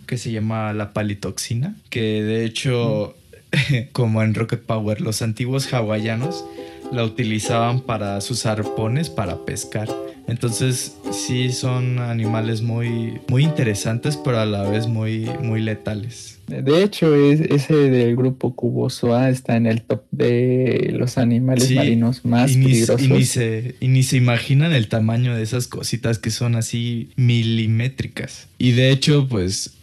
que 0.06 0.18
se 0.18 0.32
llama 0.32 0.72
la 0.72 0.92
palitoxina, 0.92 1.76
que 1.88 2.22
de 2.22 2.44
hecho, 2.44 3.14
como 3.92 4.22
en 4.24 4.34
Rocket 4.34 4.62
Power, 4.62 5.00
los 5.00 5.22
antiguos 5.22 5.72
hawaianos 5.72 6.44
la 6.92 7.04
utilizaban 7.04 7.80
para 7.80 8.20
sus 8.20 8.46
arpones 8.46 9.10
para 9.10 9.44
pescar. 9.44 9.88
Entonces 10.26 10.96
sí 11.10 11.52
son 11.52 11.98
animales 12.00 12.60
muy, 12.60 13.14
muy 13.28 13.44
interesantes, 13.44 14.16
pero 14.16 14.38
a 14.38 14.46
la 14.46 14.68
vez 14.68 14.86
muy, 14.86 15.26
muy 15.42 15.62
letales. 15.62 16.38
De 16.48 16.82
hecho, 16.82 17.14
es, 17.14 17.40
ese 17.40 17.74
del 17.74 18.16
grupo 18.16 18.54
Cubozoa 18.54 19.30
está 19.30 19.56
en 19.56 19.66
el 19.66 19.82
top 19.82 20.02
de 20.10 20.94
los 20.98 21.18
animales 21.18 21.70
marinos 21.70 22.24
más 22.24 22.52
peligrosos. 22.52 23.02
Y 23.02 23.08
ni, 23.08 23.24
se, 23.24 23.74
y 23.80 23.88
ni 23.88 24.02
se 24.02 24.16
imaginan 24.16 24.72
el 24.72 24.88
tamaño 24.88 25.34
de 25.34 25.42
esas 25.42 25.66
cositas 25.66 26.18
que 26.18 26.30
son 26.30 26.56
así 26.56 27.10
milimétricas. 27.16 28.48
Y 28.58 28.72
de 28.72 28.90
hecho, 28.90 29.26
pues 29.28 29.74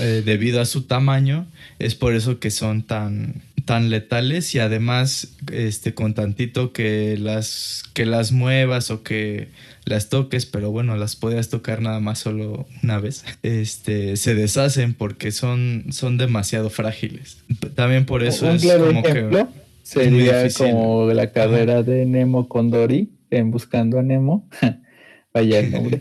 eh, 0.00 0.22
debido 0.24 0.60
a 0.60 0.66
su 0.66 0.82
tamaño, 0.82 1.46
es 1.78 1.94
por 1.94 2.14
eso 2.14 2.38
que 2.38 2.50
son 2.50 2.82
tan, 2.82 3.42
tan 3.64 3.90
letales 3.90 4.54
y 4.54 4.58
además 4.58 5.36
este, 5.52 5.94
con 5.94 6.14
tantito 6.14 6.72
que 6.72 7.16
las, 7.18 7.84
que 7.94 8.06
las 8.06 8.32
muevas 8.32 8.90
o 8.90 9.02
que 9.02 9.48
las 9.84 10.08
toques, 10.08 10.46
pero 10.46 10.70
bueno, 10.70 10.96
las 10.96 11.16
podías 11.16 11.48
tocar 11.48 11.80
nada 11.82 12.00
más 12.00 12.18
solo 12.18 12.66
una 12.82 12.98
vez, 12.98 13.24
este, 13.42 14.16
se 14.16 14.34
deshacen 14.34 14.94
porque 14.94 15.32
son, 15.32 15.86
son 15.90 16.18
demasiado 16.18 16.70
frágiles. 16.70 17.38
También 17.74 18.06
por 18.06 18.22
eso 18.22 18.50
es 18.50 18.66
como 18.66 19.02
que... 19.02 19.46
Sería 19.84 20.48
como 20.56 21.12
la 21.12 21.30
carrera 21.30 21.82
de 21.82 22.06
Nemo 22.06 22.48
con 22.48 22.70
Dory 22.70 23.10
en 23.30 23.50
Buscando 23.50 23.98
a 23.98 24.02
Nemo. 24.02 24.48
Vaya 25.34 25.58
el 25.58 25.70
nombre. 25.72 26.00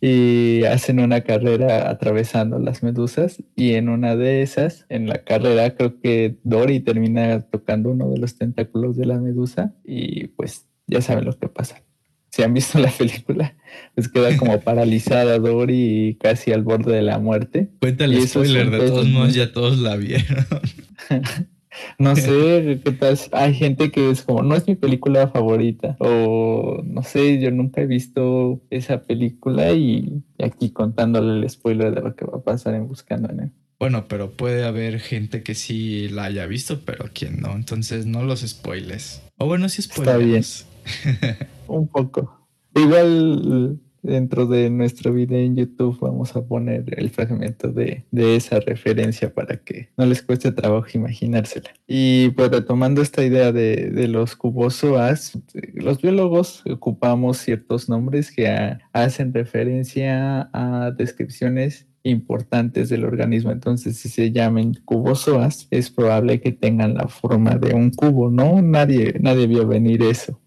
Y 0.00 0.64
hacen 0.64 1.00
una 1.00 1.22
carrera 1.22 1.90
atravesando 1.90 2.58
las 2.58 2.82
medusas 2.82 3.42
y 3.56 3.74
en 3.74 3.88
una 3.88 4.16
de 4.16 4.42
esas, 4.42 4.86
en 4.88 5.08
la 5.08 5.24
carrera, 5.24 5.74
creo 5.74 6.00
que 6.00 6.36
Dory 6.44 6.80
termina 6.80 7.40
tocando 7.40 7.90
uno 7.90 8.08
de 8.10 8.18
los 8.18 8.36
tentáculos 8.36 8.96
de 8.96 9.06
la 9.06 9.18
medusa 9.18 9.74
y 9.84 10.28
pues 10.28 10.66
ya 10.86 11.00
saben 11.00 11.24
lo 11.24 11.38
que 11.38 11.48
pasa 11.48 11.82
si 12.30 12.42
han 12.42 12.54
visto 12.54 12.78
la 12.78 12.90
película, 12.90 13.56
pues 13.94 14.08
queda 14.08 14.36
como 14.36 14.60
paralizada 14.60 15.38
Dory 15.38 16.08
y 16.08 16.14
casi 16.14 16.52
al 16.52 16.62
borde 16.62 16.94
de 16.94 17.02
la 17.02 17.18
muerte. 17.18 17.70
Cuéntale 17.80 18.26
spoiler, 18.26 18.70
de 18.70 18.78
todos 18.78 19.08
modos 19.08 19.34
ya 19.34 19.52
todos 19.52 19.78
la 19.78 19.96
vieron. 19.96 20.46
no 21.98 22.16
sé 22.16 22.80
qué 22.84 22.92
tal. 22.92 23.18
Hay 23.32 23.54
gente 23.54 23.90
que 23.90 24.10
es 24.10 24.22
como, 24.22 24.42
no 24.42 24.54
es 24.54 24.66
mi 24.66 24.74
película 24.74 25.28
favorita. 25.28 25.96
O 25.98 26.80
no 26.84 27.02
sé, 27.02 27.40
yo 27.40 27.50
nunca 27.50 27.80
he 27.80 27.86
visto 27.86 28.60
esa 28.70 29.04
película 29.04 29.72
y 29.72 30.22
aquí 30.42 30.70
contándole 30.70 31.40
el 31.40 31.50
spoiler 31.50 31.94
de 31.94 32.02
lo 32.02 32.14
que 32.14 32.24
va 32.24 32.38
a 32.38 32.42
pasar 32.42 32.74
en 32.74 32.88
Buscando 32.88 33.28
él. 33.30 33.50
Bueno, 33.78 34.06
pero 34.08 34.32
puede 34.32 34.64
haber 34.64 34.98
gente 34.98 35.42
que 35.42 35.54
sí 35.54 36.08
la 36.08 36.24
haya 36.24 36.46
visto, 36.46 36.80
pero 36.84 37.10
quien 37.12 37.40
no. 37.40 37.52
Entonces 37.52 38.06
no 38.06 38.24
los 38.24 38.40
spoiles. 38.40 39.22
O 39.36 39.46
bueno, 39.46 39.68
sí 39.68 39.82
spoilers. 39.82 40.66
Está 40.84 41.26
bien. 41.26 41.36
Un 41.68 41.86
poco. 41.86 42.48
Igual 42.74 43.78
dentro 44.08 44.46
de 44.46 44.70
nuestro 44.70 45.12
video 45.12 45.38
en 45.38 45.56
YouTube 45.56 45.98
vamos 46.00 46.34
a 46.34 46.42
poner 46.42 46.84
el 46.96 47.10
fragmento 47.10 47.68
de, 47.68 48.04
esa 48.12 48.60
referencia 48.60 49.32
para 49.32 49.56
que 49.58 49.90
no 49.96 50.06
les 50.06 50.22
cueste 50.22 50.50
trabajo 50.52 50.86
imaginársela. 50.94 51.70
Y 51.86 52.30
pues 52.30 52.50
retomando 52.50 53.02
esta 53.02 53.24
idea 53.24 53.52
de, 53.52 54.08
los 54.08 54.36
cubozoas, 54.36 55.38
los 55.74 56.00
biólogos 56.00 56.62
ocupamos 56.70 57.38
ciertos 57.38 57.88
nombres 57.88 58.32
que 58.32 58.78
hacen 58.92 59.34
referencia 59.34 60.48
a 60.52 60.90
descripciones 60.96 61.86
importantes 62.02 62.88
del 62.88 63.04
organismo. 63.04 63.50
Entonces, 63.50 63.98
si 63.98 64.08
se 64.08 64.32
llaman 64.32 64.74
cubozoas, 64.84 65.68
es 65.70 65.90
probable 65.90 66.40
que 66.40 66.52
tengan 66.52 66.94
la 66.94 67.08
forma 67.08 67.56
de 67.56 67.74
un 67.74 67.90
cubo, 67.90 68.30
¿no? 68.30 68.62
Nadie, 68.62 69.16
nadie 69.20 69.46
vio 69.46 69.66
venir 69.66 70.02
eso. 70.02 70.40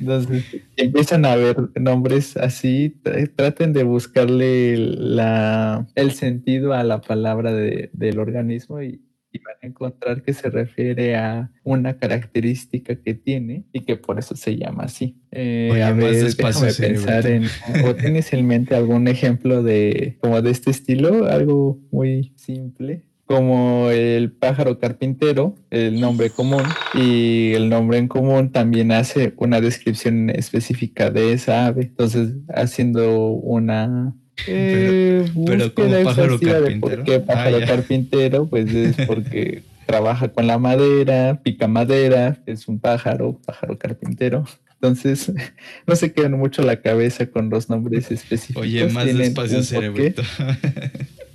Entonces, 0.00 0.44
empiezan 0.76 1.24
a 1.24 1.36
ver 1.36 1.56
nombres 1.80 2.36
así, 2.36 3.00
traten 3.36 3.72
de 3.72 3.84
buscarle 3.84 4.76
la, 4.76 5.86
el 5.94 6.12
sentido 6.12 6.72
a 6.72 6.84
la 6.84 7.00
palabra 7.00 7.52
del 7.52 8.18
organismo 8.18 8.82
y, 8.82 9.02
van 9.44 9.54
a 9.62 9.66
encontrar 9.68 10.22
que 10.24 10.32
se 10.32 10.50
refiere 10.50 11.14
a 11.14 11.52
una 11.62 11.96
característica 11.96 12.96
que 12.96 13.14
tiene 13.14 13.66
y 13.72 13.84
que 13.84 13.94
por 13.94 14.18
eso 14.18 14.34
se 14.34 14.56
llama 14.56 14.82
así. 14.84 15.16
Eh, 15.30 15.80
a 15.80 15.92
ver, 15.92 16.34
déjame 16.34 16.72
pensar 16.72 17.24
en, 17.28 17.44
o 17.84 17.94
tienes 17.94 18.32
en 18.32 18.48
mente 18.48 18.74
algún 18.74 19.06
ejemplo 19.06 19.62
de 19.62 20.16
como 20.20 20.42
de 20.42 20.50
este 20.50 20.72
estilo, 20.72 21.26
algo 21.26 21.78
muy 21.92 22.32
simple 22.34 23.04
como 23.28 23.90
el 23.90 24.32
pájaro 24.32 24.78
carpintero, 24.78 25.54
el 25.68 26.00
nombre 26.00 26.30
común, 26.30 26.62
y 26.94 27.52
el 27.52 27.68
nombre 27.68 27.98
en 27.98 28.08
común 28.08 28.52
también 28.52 28.90
hace 28.90 29.34
una 29.36 29.60
descripción 29.60 30.30
específica 30.30 31.10
de 31.10 31.34
esa 31.34 31.66
ave. 31.66 31.82
Entonces, 31.82 32.30
haciendo 32.48 33.28
una 33.28 34.14
eh, 34.46 35.30
pero, 35.44 35.74
como 35.74 36.02
pájaro 36.04 36.40
carpintero. 36.40 36.80
por 36.80 37.04
qué 37.04 37.20
pájaro 37.20 37.58
ah, 37.58 37.66
carpintero, 37.66 38.46
pues 38.46 38.74
es 38.74 38.96
porque 39.06 39.62
trabaja 39.84 40.28
con 40.28 40.46
la 40.46 40.56
madera, 40.56 41.38
pica 41.42 41.68
madera, 41.68 42.38
es 42.46 42.66
un 42.66 42.78
pájaro, 42.78 43.38
pájaro 43.44 43.76
carpintero. 43.76 44.46
Entonces, 44.72 45.30
no 45.86 45.96
se 45.96 46.14
quedan 46.14 46.38
mucho 46.38 46.62
la 46.62 46.80
cabeza 46.80 47.26
con 47.26 47.50
los 47.50 47.68
nombres 47.68 48.10
específicos. 48.10 48.62
Oye, 48.62 48.88
más 48.88 49.04
despacio 49.04 49.62
cerebrito. 49.62 50.22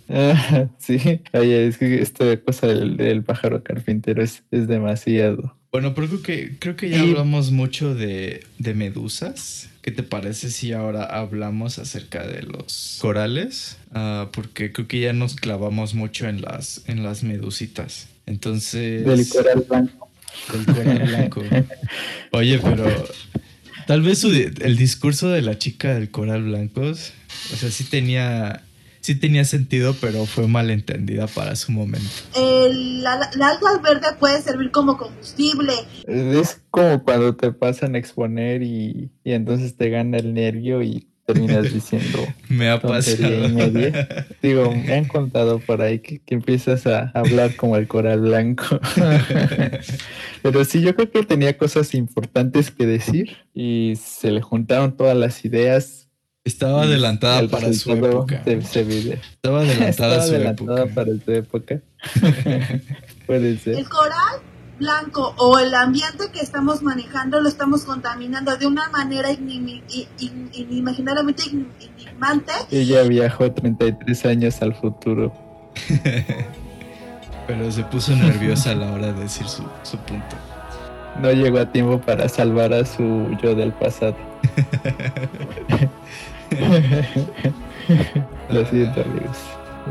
sí, 0.79 1.21
Oye, 1.33 1.67
es 1.67 1.77
que 1.77 2.01
esta 2.01 2.37
cosa 2.41 2.67
del, 2.67 3.23
pájaro 3.23 3.63
carpintero 3.63 4.23
es, 4.23 4.43
es, 4.51 4.67
demasiado. 4.67 5.55
Bueno, 5.71 5.95
pero 5.95 6.07
creo 6.07 6.21
que, 6.21 6.55
creo 6.59 6.75
que 6.75 6.89
ya 6.89 7.01
hablamos 7.01 7.51
mucho 7.51 7.95
de, 7.95 8.45
de, 8.59 8.73
medusas. 8.73 9.69
¿Qué 9.81 9.91
te 9.91 10.03
parece 10.03 10.49
si 10.51 10.71
ahora 10.71 11.03
hablamos 11.03 11.79
acerca 11.79 12.25
de 12.25 12.43
los 12.43 12.99
corales? 13.01 13.77
Ah, 13.91 14.29
porque 14.31 14.71
creo 14.71 14.87
que 14.87 14.99
ya 14.99 15.13
nos 15.13 15.35
clavamos 15.35 15.93
mucho 15.93 16.27
en 16.27 16.41
las, 16.41 16.83
en 16.87 17.03
las 17.03 17.23
medusitas. 17.23 18.07
Entonces... 18.25 19.05
Del 19.05 19.27
coral 19.27 19.65
blanco. 19.67 20.09
Del 20.53 20.65
coral 20.65 21.07
blanco. 21.07 21.43
Oye, 22.31 22.59
pero 22.59 22.85
tal 23.87 24.01
vez 24.01 24.23
el 24.23 24.77
discurso 24.77 25.29
de 25.29 25.41
la 25.41 25.57
chica 25.57 25.93
del 25.95 26.11
coral 26.11 26.43
blanco, 26.43 26.81
o 26.81 26.95
sea, 27.55 27.69
sí 27.69 27.83
tenía 27.85 28.63
sí 29.03 29.15
tenía 29.15 29.43
sentido, 29.43 29.95
pero 29.99 30.25
fue 30.25 30.47
malentendida 30.47 31.27
para 31.27 31.57
su 31.57 31.73
momento. 31.73 32.09
El, 32.35 33.03
la, 33.03 33.15
alga 33.15 33.77
verde 33.83 34.07
puede 34.17 34.41
servir 34.41 34.71
como 34.71 34.97
combustible. 34.97 35.73
Es 36.07 36.61
como 36.71 37.03
cuando 37.03 37.35
te 37.35 37.51
pasan 37.51 37.95
a 37.95 37.97
exponer 37.97 38.63
y, 38.63 39.11
entonces 39.25 39.75
te 39.75 39.89
gana 39.89 40.17
el 40.17 40.33
nervio 40.33 40.81
y 40.81 41.09
terminas 41.25 41.73
diciendo. 41.73 42.19
me 42.47 42.69
ha 42.69 42.79
pasado. 42.79 43.29
Digo, 44.41 44.71
me 44.73 44.93
han 44.93 45.05
contado 45.05 45.59
por 45.59 45.81
ahí 45.81 45.99
que, 45.99 46.19
que, 46.19 46.35
empiezas 46.35 46.87
a 46.87 47.11
hablar 47.13 47.57
como 47.57 47.75
el 47.75 47.89
coral 47.89 48.21
blanco. 48.21 48.79
Pero 50.41 50.63
sí, 50.63 50.79
yo 50.79 50.95
creo 50.95 51.11
que 51.11 51.23
tenía 51.23 51.57
cosas 51.57 51.93
importantes 51.93 52.71
que 52.71 52.85
decir 52.85 53.35
y 53.53 53.95
se 54.01 54.31
le 54.31 54.41
juntaron 54.41 54.95
todas 54.95 55.17
las 55.17 55.43
ideas 55.43 56.02
estaba 56.43 56.83
adelantada 56.83 57.47
para 57.47 57.71
su 57.73 57.91
época. 57.91 58.43
Estaba 58.45 59.61
adelantada, 59.61 60.21
su 60.25 60.35
época. 60.35 60.85
para 60.93 61.11
su 61.23 61.31
época. 61.31 61.81
Puede 63.25 63.57
ser. 63.57 63.77
El 63.77 63.87
coral 63.87 64.41
blanco 64.77 65.33
o 65.37 65.57
el 65.59 65.73
ambiente 65.73 66.29
que 66.33 66.41
estamos 66.41 66.81
manejando 66.81 67.39
lo 67.39 67.47
estamos 67.47 67.85
contaminando 67.85 68.57
de 68.57 68.65
una 68.65 68.89
manera 68.89 69.31
inimaginablemente 69.31 71.43
enigmante. 71.43 72.51
Ella 72.71 73.03
viajó 73.03 73.49
33 73.51 74.25
años 74.25 74.61
al 74.61 74.75
futuro. 74.75 75.31
Pero 77.47 77.71
se 77.71 77.83
puso 77.83 78.13
nerviosa 78.15 78.71
a 78.71 78.75
la 78.75 78.91
hora 78.91 79.13
de 79.13 79.23
decir 79.23 79.47
su, 79.47 79.63
su 79.83 79.97
punto. 79.97 80.35
No 81.21 81.31
llegó 81.31 81.59
a 81.59 81.71
tiempo 81.71 82.01
para 82.01 82.27
salvar 82.27 82.73
a 82.73 82.83
su 82.85 83.29
yo 83.41 83.55
del 83.55 83.71
pasado. 83.73 84.15
Lo 88.49 88.65
siento, 88.65 89.01
amigos. 89.01 89.37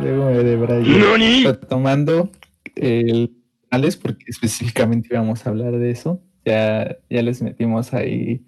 Luego 0.00 0.26
me 0.26 0.42
de 0.42 0.56
Brian. 0.56 1.44
Retomando 1.44 2.30
el 2.76 3.36
canales, 3.70 3.96
porque 3.96 4.24
específicamente 4.28 5.08
íbamos 5.12 5.46
a 5.46 5.50
hablar 5.50 5.78
de 5.78 5.90
eso. 5.90 6.22
Ya, 6.44 6.96
ya 7.08 7.22
les 7.22 7.40
metimos 7.42 7.94
ahí 7.94 8.44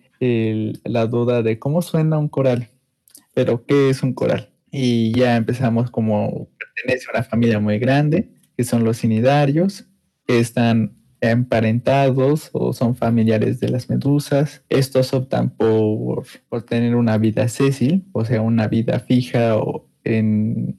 la 0.84 1.06
duda 1.06 1.42
de 1.42 1.58
cómo 1.58 1.82
suena 1.82 2.18
un 2.18 2.28
coral. 2.28 2.68
Pero, 3.34 3.64
¿qué 3.66 3.90
es 3.90 4.02
un 4.02 4.14
coral? 4.14 4.50
Y 4.70 5.12
ya 5.12 5.37
empezamos 5.37 5.90
como 5.90 6.48
pertenece 6.58 7.06
a 7.08 7.18
una 7.18 7.22
familia 7.22 7.60
muy 7.60 7.78
grande, 7.78 8.30
que 8.56 8.64
son 8.64 8.84
los 8.84 8.98
cinidarios, 8.98 9.87
que 10.26 10.40
están 10.40 10.96
emparentados 11.30 12.50
o 12.52 12.72
son 12.72 12.94
familiares 12.94 13.60
de 13.60 13.68
las 13.68 13.88
medusas. 13.88 14.64
Estos 14.68 15.14
optan 15.14 15.50
por, 15.50 16.24
por 16.48 16.62
tener 16.62 16.94
una 16.96 17.18
vida 17.18 17.48
sésil, 17.48 18.04
o 18.12 18.24
sea, 18.24 18.42
una 18.42 18.68
vida 18.68 19.00
fija 19.00 19.56
o, 19.56 19.88
en, 20.04 20.78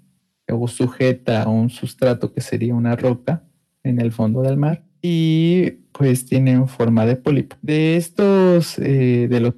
o 0.50 0.68
sujeta 0.68 1.44
a 1.44 1.50
un 1.50 1.70
sustrato 1.70 2.34
que 2.34 2.42
sería 2.42 2.76
una 2.76 2.96
roca 2.96 3.44
en 3.84 4.02
el 4.02 4.12
fondo 4.12 4.42
del 4.42 4.58
mar 4.58 4.84
y 5.02 5.72
pues 5.92 6.26
tienen 6.26 6.68
forma 6.68 7.06
de 7.06 7.16
pólipo. 7.16 7.56
De 7.62 7.96
estos, 7.96 8.80
eh, 8.80 9.28
de 9.30 9.40
los 9.40 9.54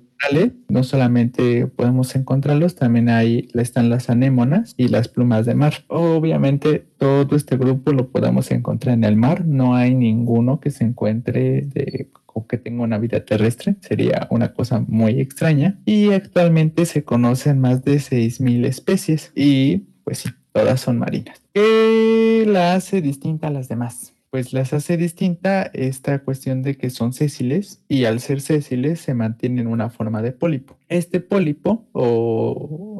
no 0.68 0.84
solamente 0.84 1.68
podemos 1.68 2.16
encontrarlos, 2.16 2.76
también 2.76 3.10
ahí 3.10 3.50
están 3.54 3.90
las 3.90 4.10
anémonas 4.10 4.74
y 4.78 4.88
las 4.90 5.08
plumas 5.08 5.46
de 5.46 5.56
mar. 5.56 5.74
Obviamente 5.88 6.86
todo 6.98 7.36
este 7.36 7.58
grupo 7.58 7.92
lo 7.92 8.10
podemos 8.10 8.52
encontrar 8.52 8.96
en 8.96 9.04
el 9.04 9.16
mar, 9.16 9.46
no 9.46 9.76
hay 9.76 9.94
ninguno 9.94 10.60
que 10.60 10.72
se 10.72 10.84
encuentre 10.84 11.62
de 11.62 12.10
que 12.46 12.58
tenga 12.58 12.84
una 12.84 12.98
vida 12.98 13.26
terrestre, 13.26 13.76
sería 13.82 14.28
una 14.30 14.54
cosa 14.54 14.84
muy 14.88 15.20
extraña. 15.20 15.80
Y 15.86 16.12
actualmente 16.12 16.86
se 16.86 17.04
conocen 17.04 17.60
más 17.60 17.84
de 17.84 17.96
6.000 17.96 18.66
especies 18.66 19.32
y 19.36 19.88
pues 20.04 20.20
sí, 20.20 20.30
todas 20.54 20.82
son 20.82 21.00
marinas. 21.00 21.42
¿Qué 21.54 22.46
la 22.48 22.76
hace 22.76 23.02
distinta 23.02 23.48
a 23.48 23.52
las 23.52 23.68
demás? 23.68 24.14
Pues 24.38 24.54
las 24.54 24.72
hace 24.72 24.98
distinta 24.98 25.64
esta 25.74 26.20
cuestión 26.20 26.62
de 26.62 26.78
que 26.78 26.92
son 26.92 27.12
sésiles 27.12 27.82
y 27.90 28.06
al 28.06 28.20
ser 28.20 28.40
sésiles 28.40 29.00
se 29.00 29.16
mantienen 29.16 29.66
una 29.66 29.90
forma 29.90 30.22
de 30.22 30.32
pólipo. 30.32 30.78
Este 30.90 31.22
pólipo 31.22 31.88
o 31.92 32.52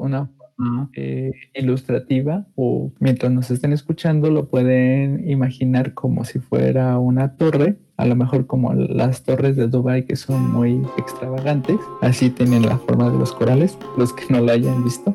una 0.02 0.32
forma 0.56 0.90
eh, 0.96 1.34
ilustrativa 1.54 2.48
o 2.56 2.92
mientras 3.00 3.32
nos 3.32 3.52
estén 3.52 3.72
escuchando 3.72 4.32
lo 4.32 4.48
pueden 4.48 5.30
imaginar 5.30 5.94
como 5.94 6.26
si 6.26 6.40
fuera 6.40 6.98
una 6.98 7.36
torre, 7.36 7.78
a 7.98 8.08
lo 8.08 8.16
mejor 8.16 8.48
como 8.48 8.74
las 8.74 9.22
torres 9.22 9.56
de 9.58 9.68
Dubai 9.68 10.06
que 10.06 10.16
son 10.16 10.52
muy 10.52 10.82
extravagantes, 10.98 11.78
así 12.02 12.32
tienen 12.32 12.66
la 12.66 12.80
forma 12.80 13.12
de 13.12 13.20
los 13.20 13.32
corales, 13.32 13.78
los 13.96 14.12
que 14.12 14.24
no 14.34 14.42
la 14.42 14.54
hayan 14.54 14.84
visto. 14.84 15.14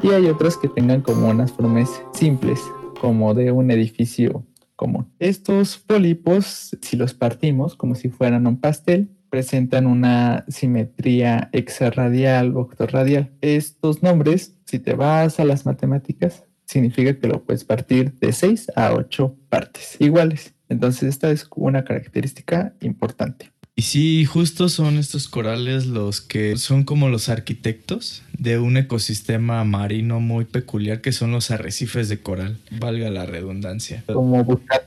Y 0.00 0.10
hay 0.10 0.26
otras 0.26 0.56
que 0.58 0.68
tengan 0.68 1.00
como 1.00 1.28
unas 1.28 1.50
formas 1.50 1.90
simples, 2.12 2.60
como 3.00 3.34
de 3.34 3.50
un 3.50 3.72
edificio 3.72 4.44
común. 4.76 5.12
Estos 5.18 5.78
pólipos, 5.78 6.76
si 6.80 6.96
los 6.96 7.14
partimos 7.14 7.74
como 7.74 7.94
si 7.94 8.10
fueran 8.10 8.46
un 8.46 8.60
pastel, 8.60 9.10
presentan 9.30 9.86
una 9.86 10.44
simetría 10.48 11.48
exarradial 11.52 12.56
o 12.56 12.60
octorradial. 12.60 13.32
Estos 13.40 14.02
nombres, 14.02 14.56
si 14.64 14.78
te 14.78 14.94
vas 14.94 15.40
a 15.40 15.44
las 15.44 15.66
matemáticas, 15.66 16.44
significa 16.64 17.18
que 17.18 17.28
lo 17.28 17.44
puedes 17.44 17.64
partir 17.64 18.12
de 18.14 18.32
6 18.32 18.72
a 18.76 18.92
8 18.92 19.36
partes 19.48 19.96
iguales. 19.98 20.54
Entonces 20.68 21.04
esta 21.08 21.30
es 21.30 21.48
una 21.54 21.84
característica 21.84 22.74
importante. 22.80 23.52
Y 23.78 23.82
sí, 23.82 24.24
justo 24.24 24.70
son 24.70 24.96
estos 24.96 25.28
corales 25.28 25.84
los 25.84 26.22
que 26.22 26.56
son 26.56 26.84
como 26.84 27.10
los 27.10 27.28
arquitectos 27.28 28.22
de 28.32 28.58
un 28.58 28.78
ecosistema 28.78 29.62
marino 29.64 30.18
muy 30.18 30.46
peculiar 30.46 31.02
que 31.02 31.12
son 31.12 31.30
los 31.32 31.50
arrecifes 31.50 32.08
de 32.08 32.18
coral, 32.20 32.56
valga 32.70 33.10
la 33.10 33.26
redundancia. 33.26 34.02
Como 34.06 34.42
buscar 34.44 34.82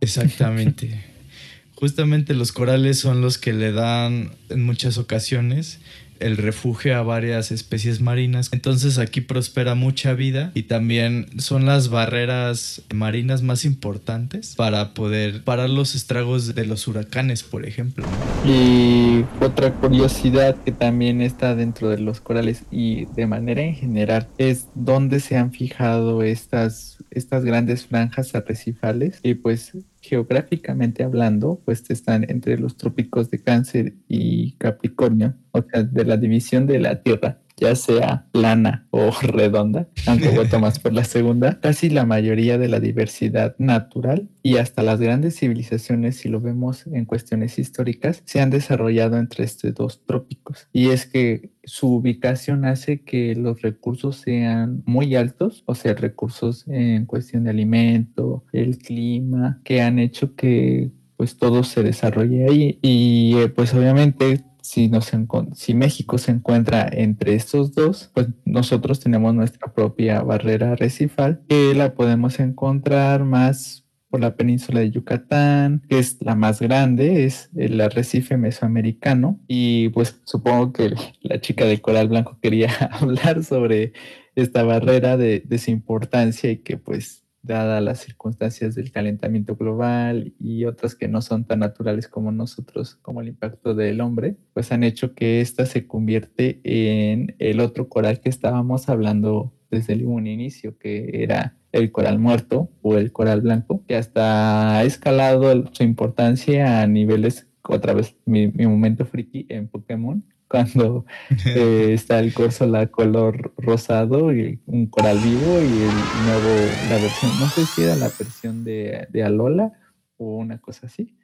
Exactamente. 0.00 1.04
Justamente 1.74 2.32
los 2.32 2.52
corales 2.52 2.98
son 2.98 3.20
los 3.20 3.36
que 3.36 3.52
le 3.52 3.70
dan 3.70 4.30
en 4.48 4.64
muchas 4.64 4.96
ocasiones 4.96 5.80
el 6.22 6.36
refugio 6.36 6.96
a 6.96 7.02
varias 7.02 7.50
especies 7.50 8.00
marinas. 8.00 8.48
Entonces 8.52 8.98
aquí 8.98 9.20
prospera 9.20 9.74
mucha 9.74 10.14
vida 10.14 10.52
y 10.54 10.64
también 10.64 11.26
son 11.38 11.66
las 11.66 11.88
barreras 11.88 12.82
marinas 12.94 13.42
más 13.42 13.64
importantes 13.64 14.54
para 14.56 14.94
poder 14.94 15.44
parar 15.44 15.68
los 15.68 15.94
estragos 15.94 16.54
de 16.54 16.66
los 16.66 16.86
huracanes, 16.88 17.42
por 17.42 17.66
ejemplo. 17.66 18.06
Y 18.46 19.24
otra 19.40 19.74
curiosidad 19.74 20.56
que 20.64 20.72
también 20.72 21.20
está 21.20 21.54
dentro 21.54 21.88
de 21.88 21.98
los 21.98 22.20
corales 22.20 22.64
y 22.70 23.06
de 23.06 23.26
manera 23.26 23.62
en 23.62 23.74
general 23.74 24.28
es 24.38 24.68
dónde 24.74 25.20
se 25.20 25.36
han 25.36 25.52
fijado 25.52 26.22
estas, 26.22 26.98
estas 27.10 27.44
grandes 27.44 27.86
franjas 27.86 28.34
arrecifales 28.34 29.18
y 29.22 29.34
pues 29.34 29.72
geográficamente 30.02 31.04
hablando, 31.04 31.62
pues 31.64 31.88
están 31.88 32.28
entre 32.28 32.58
los 32.58 32.76
trópicos 32.76 33.30
de 33.30 33.40
Cáncer 33.40 33.94
y 34.08 34.52
Capricornio, 34.58 35.34
o 35.52 35.62
sea, 35.62 35.84
de 35.84 36.04
la 36.04 36.16
división 36.16 36.66
de 36.66 36.80
la 36.80 37.02
Tierra 37.02 37.41
ya 37.62 37.76
sea 37.76 38.26
plana 38.32 38.86
o 38.90 39.10
redonda, 39.22 39.88
aunque 40.06 40.30
voto 40.30 40.58
más 40.58 40.78
por 40.78 40.92
la 40.92 41.04
segunda, 41.04 41.60
casi 41.60 41.88
la 41.90 42.04
mayoría 42.04 42.58
de 42.58 42.68
la 42.68 42.80
diversidad 42.80 43.54
natural 43.58 44.28
y 44.42 44.56
hasta 44.56 44.82
las 44.82 45.00
grandes 45.00 45.36
civilizaciones, 45.38 46.16
si 46.16 46.28
lo 46.28 46.40
vemos 46.40 46.86
en 46.86 47.04
cuestiones 47.04 47.58
históricas, 47.58 48.22
se 48.24 48.40
han 48.40 48.50
desarrollado 48.50 49.16
entre 49.16 49.44
estos 49.44 49.74
dos 49.74 50.02
trópicos. 50.04 50.68
Y 50.72 50.88
es 50.88 51.06
que 51.06 51.50
su 51.64 51.94
ubicación 51.94 52.64
hace 52.64 53.02
que 53.02 53.36
los 53.36 53.62
recursos 53.62 54.16
sean 54.16 54.82
muy 54.84 55.14
altos, 55.14 55.62
o 55.66 55.74
sea, 55.74 55.94
recursos 55.94 56.66
en 56.66 57.06
cuestión 57.06 57.44
de 57.44 57.50
alimento, 57.50 58.44
el 58.52 58.78
clima, 58.78 59.60
que 59.64 59.80
han 59.80 59.98
hecho 60.00 60.34
que 60.34 60.90
pues 61.16 61.36
todo 61.36 61.62
se 61.62 61.84
desarrolle 61.84 62.46
ahí 62.48 62.78
y 62.82 63.36
eh, 63.36 63.48
pues 63.48 63.72
obviamente 63.74 64.42
si, 64.62 65.74
México 65.74 66.18
se 66.18 66.30
encuentra 66.30 66.88
entre 66.90 67.34
estos 67.34 67.74
dos, 67.74 68.10
pues 68.14 68.28
nosotros 68.44 69.00
tenemos 69.00 69.34
nuestra 69.34 69.72
propia 69.72 70.22
barrera 70.22 70.76
recifal 70.76 71.42
que 71.48 71.74
la 71.74 71.94
podemos 71.94 72.40
encontrar 72.40 73.24
más 73.24 73.84
por 74.08 74.20
la 74.20 74.36
península 74.36 74.80
de 74.80 74.90
Yucatán, 74.90 75.82
que 75.88 75.98
es 75.98 76.18
la 76.20 76.34
más 76.34 76.60
grande, 76.60 77.24
es 77.24 77.48
el 77.56 77.80
arrecife 77.80 78.36
mesoamericano. 78.36 79.40
Y 79.48 79.88
pues 79.88 80.20
supongo 80.24 80.72
que 80.72 80.94
la 81.22 81.40
chica 81.40 81.64
de 81.64 81.80
coral 81.80 82.08
blanco 82.08 82.38
quería 82.40 82.70
hablar 82.92 83.42
sobre 83.42 83.94
esta 84.34 84.64
barrera 84.64 85.16
de, 85.16 85.40
de 85.40 85.58
su 85.58 85.70
importancia 85.70 86.50
y 86.50 86.58
que 86.58 86.76
pues 86.76 87.21
dadas 87.42 87.82
las 87.82 88.00
circunstancias 88.00 88.74
del 88.74 88.92
calentamiento 88.92 89.56
global 89.56 90.34
y 90.38 90.64
otras 90.64 90.94
que 90.94 91.08
no 91.08 91.20
son 91.22 91.44
tan 91.44 91.60
naturales 91.60 92.08
como 92.08 92.32
nosotros, 92.32 92.96
como 93.02 93.20
el 93.20 93.28
impacto 93.28 93.74
del 93.74 94.00
hombre, 94.00 94.36
pues 94.54 94.72
han 94.72 94.84
hecho 94.84 95.14
que 95.14 95.40
ésta 95.40 95.66
se 95.66 95.86
convierte 95.86 96.60
en 96.64 97.34
el 97.38 97.60
otro 97.60 97.88
coral 97.88 98.20
que 98.20 98.28
estábamos 98.28 98.88
hablando 98.88 99.52
desde 99.70 100.04
un 100.04 100.26
inicio, 100.26 100.78
que 100.78 101.22
era 101.22 101.56
el 101.72 101.90
coral 101.90 102.18
muerto 102.18 102.70
o 102.82 102.96
el 102.96 103.10
coral 103.12 103.40
blanco, 103.40 103.82
que 103.86 103.96
hasta 103.96 104.78
ha 104.78 104.84
escalado 104.84 105.64
su 105.72 105.82
importancia 105.82 106.82
a 106.82 106.86
niveles, 106.86 107.48
otra 107.66 107.94
vez 107.94 108.14
mi, 108.26 108.48
mi 108.48 108.66
momento 108.66 109.06
friki 109.06 109.46
en 109.48 109.68
Pokémon, 109.68 110.24
cuando 110.52 111.06
eh, 111.46 111.94
está 111.94 112.20
el 112.20 112.34
la 112.66 112.86
color 112.88 113.54
rosado 113.56 114.34
y 114.34 114.60
un 114.66 114.86
coral 114.86 115.18
vivo 115.18 115.58
y 115.60 115.64
el 115.64 116.26
nuevo, 116.26 116.70
la 116.90 116.98
versión, 116.98 117.30
no 117.40 117.48
sé 117.48 117.64
si 117.64 117.82
era 117.82 117.96
la 117.96 118.10
versión 118.18 118.62
de, 118.62 119.08
de 119.08 119.22
Alola 119.24 119.72
o 120.18 120.36
una 120.36 120.58
cosa 120.58 120.88
así. 120.88 121.16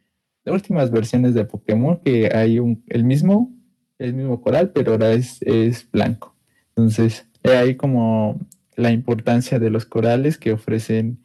Las 0.44 0.54
últimas 0.54 0.90
versiones 0.90 1.34
de 1.34 1.44
Pokémon 1.44 2.00
que 2.02 2.34
hay 2.34 2.58
un, 2.58 2.82
el 2.88 3.04
mismo, 3.04 3.52
el 3.98 4.14
mismo 4.14 4.40
coral, 4.40 4.70
pero 4.70 4.92
ahora 4.92 5.12
es, 5.12 5.42
es 5.42 5.90
blanco. 5.90 6.34
Entonces, 6.70 7.26
hay 7.44 7.76
como 7.76 8.40
la 8.76 8.92
importancia 8.92 9.58
de 9.58 9.68
los 9.68 9.84
corales 9.84 10.38
que 10.38 10.52
ofrecen 10.52 11.22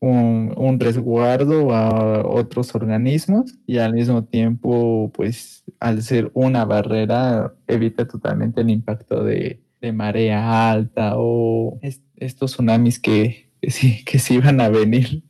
un, 0.00 0.80
resguardo 0.80 1.72
a 1.74 2.26
otros 2.26 2.74
organismos 2.74 3.54
y 3.66 3.78
al 3.78 3.92
mismo 3.92 4.24
tiempo, 4.24 5.12
pues 5.14 5.62
al 5.78 6.02
ser 6.02 6.30
una 6.34 6.64
barrera, 6.64 7.54
evita 7.66 8.08
totalmente 8.08 8.62
el 8.62 8.70
impacto 8.70 9.22
de, 9.24 9.60
marea 9.94 10.70
alta 10.70 11.12
o 11.16 11.80
estos 12.16 12.52
tsunamis 12.52 12.98
que, 12.98 13.50
sí, 13.66 14.04
que 14.04 14.18
sí 14.18 14.34
iban 14.34 14.60
a 14.60 14.68
venir. 14.68 15.22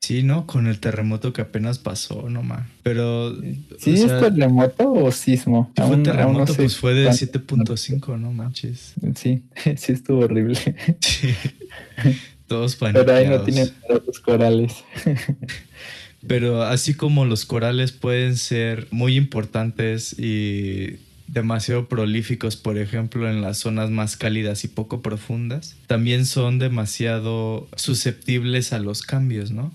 Sí, 0.00 0.22
¿no? 0.22 0.46
Con 0.46 0.68
el 0.68 0.78
terremoto 0.78 1.32
que 1.32 1.40
apenas 1.40 1.80
pasó, 1.80 2.28
no 2.30 2.44
más. 2.44 2.64
Pero. 2.84 3.34
¿Sí 3.78 3.94
es 3.94 4.06
terremoto 4.06 4.92
o 4.92 5.10
sismo? 5.10 5.72
fue 5.74 5.96
terremoto, 5.96 6.54
pues 6.54 6.76
fue 6.76 6.94
de 6.94 7.08
7.5, 7.08 8.16
no 8.20 8.30
manches. 8.30 8.94
Sí, 9.16 9.42
sí 9.76 9.92
estuvo 9.92 10.20
horrible. 10.20 10.58
Sí. 11.00 11.34
Todos 12.46 12.76
Pero 12.76 13.12
ahí 13.12 13.28
no 13.28 13.42
tienen 13.42 13.72
los 14.06 14.20
corales. 14.20 14.84
Pero 16.26 16.62
así 16.62 16.94
como 16.94 17.24
los 17.24 17.44
corales 17.44 17.92
pueden 17.92 18.36
ser 18.36 18.88
muy 18.90 19.16
importantes 19.16 20.18
y 20.18 20.98
demasiado 21.28 21.88
prolíficos, 21.88 22.56
por 22.56 22.78
ejemplo, 22.78 23.28
en 23.28 23.42
las 23.42 23.58
zonas 23.58 23.90
más 23.90 24.16
cálidas 24.16 24.64
y 24.64 24.68
poco 24.68 25.02
profundas, 25.02 25.76
también 25.86 26.26
son 26.26 26.58
demasiado 26.58 27.68
susceptibles 27.76 28.72
a 28.72 28.78
los 28.78 29.02
cambios, 29.02 29.50
¿no? 29.50 29.72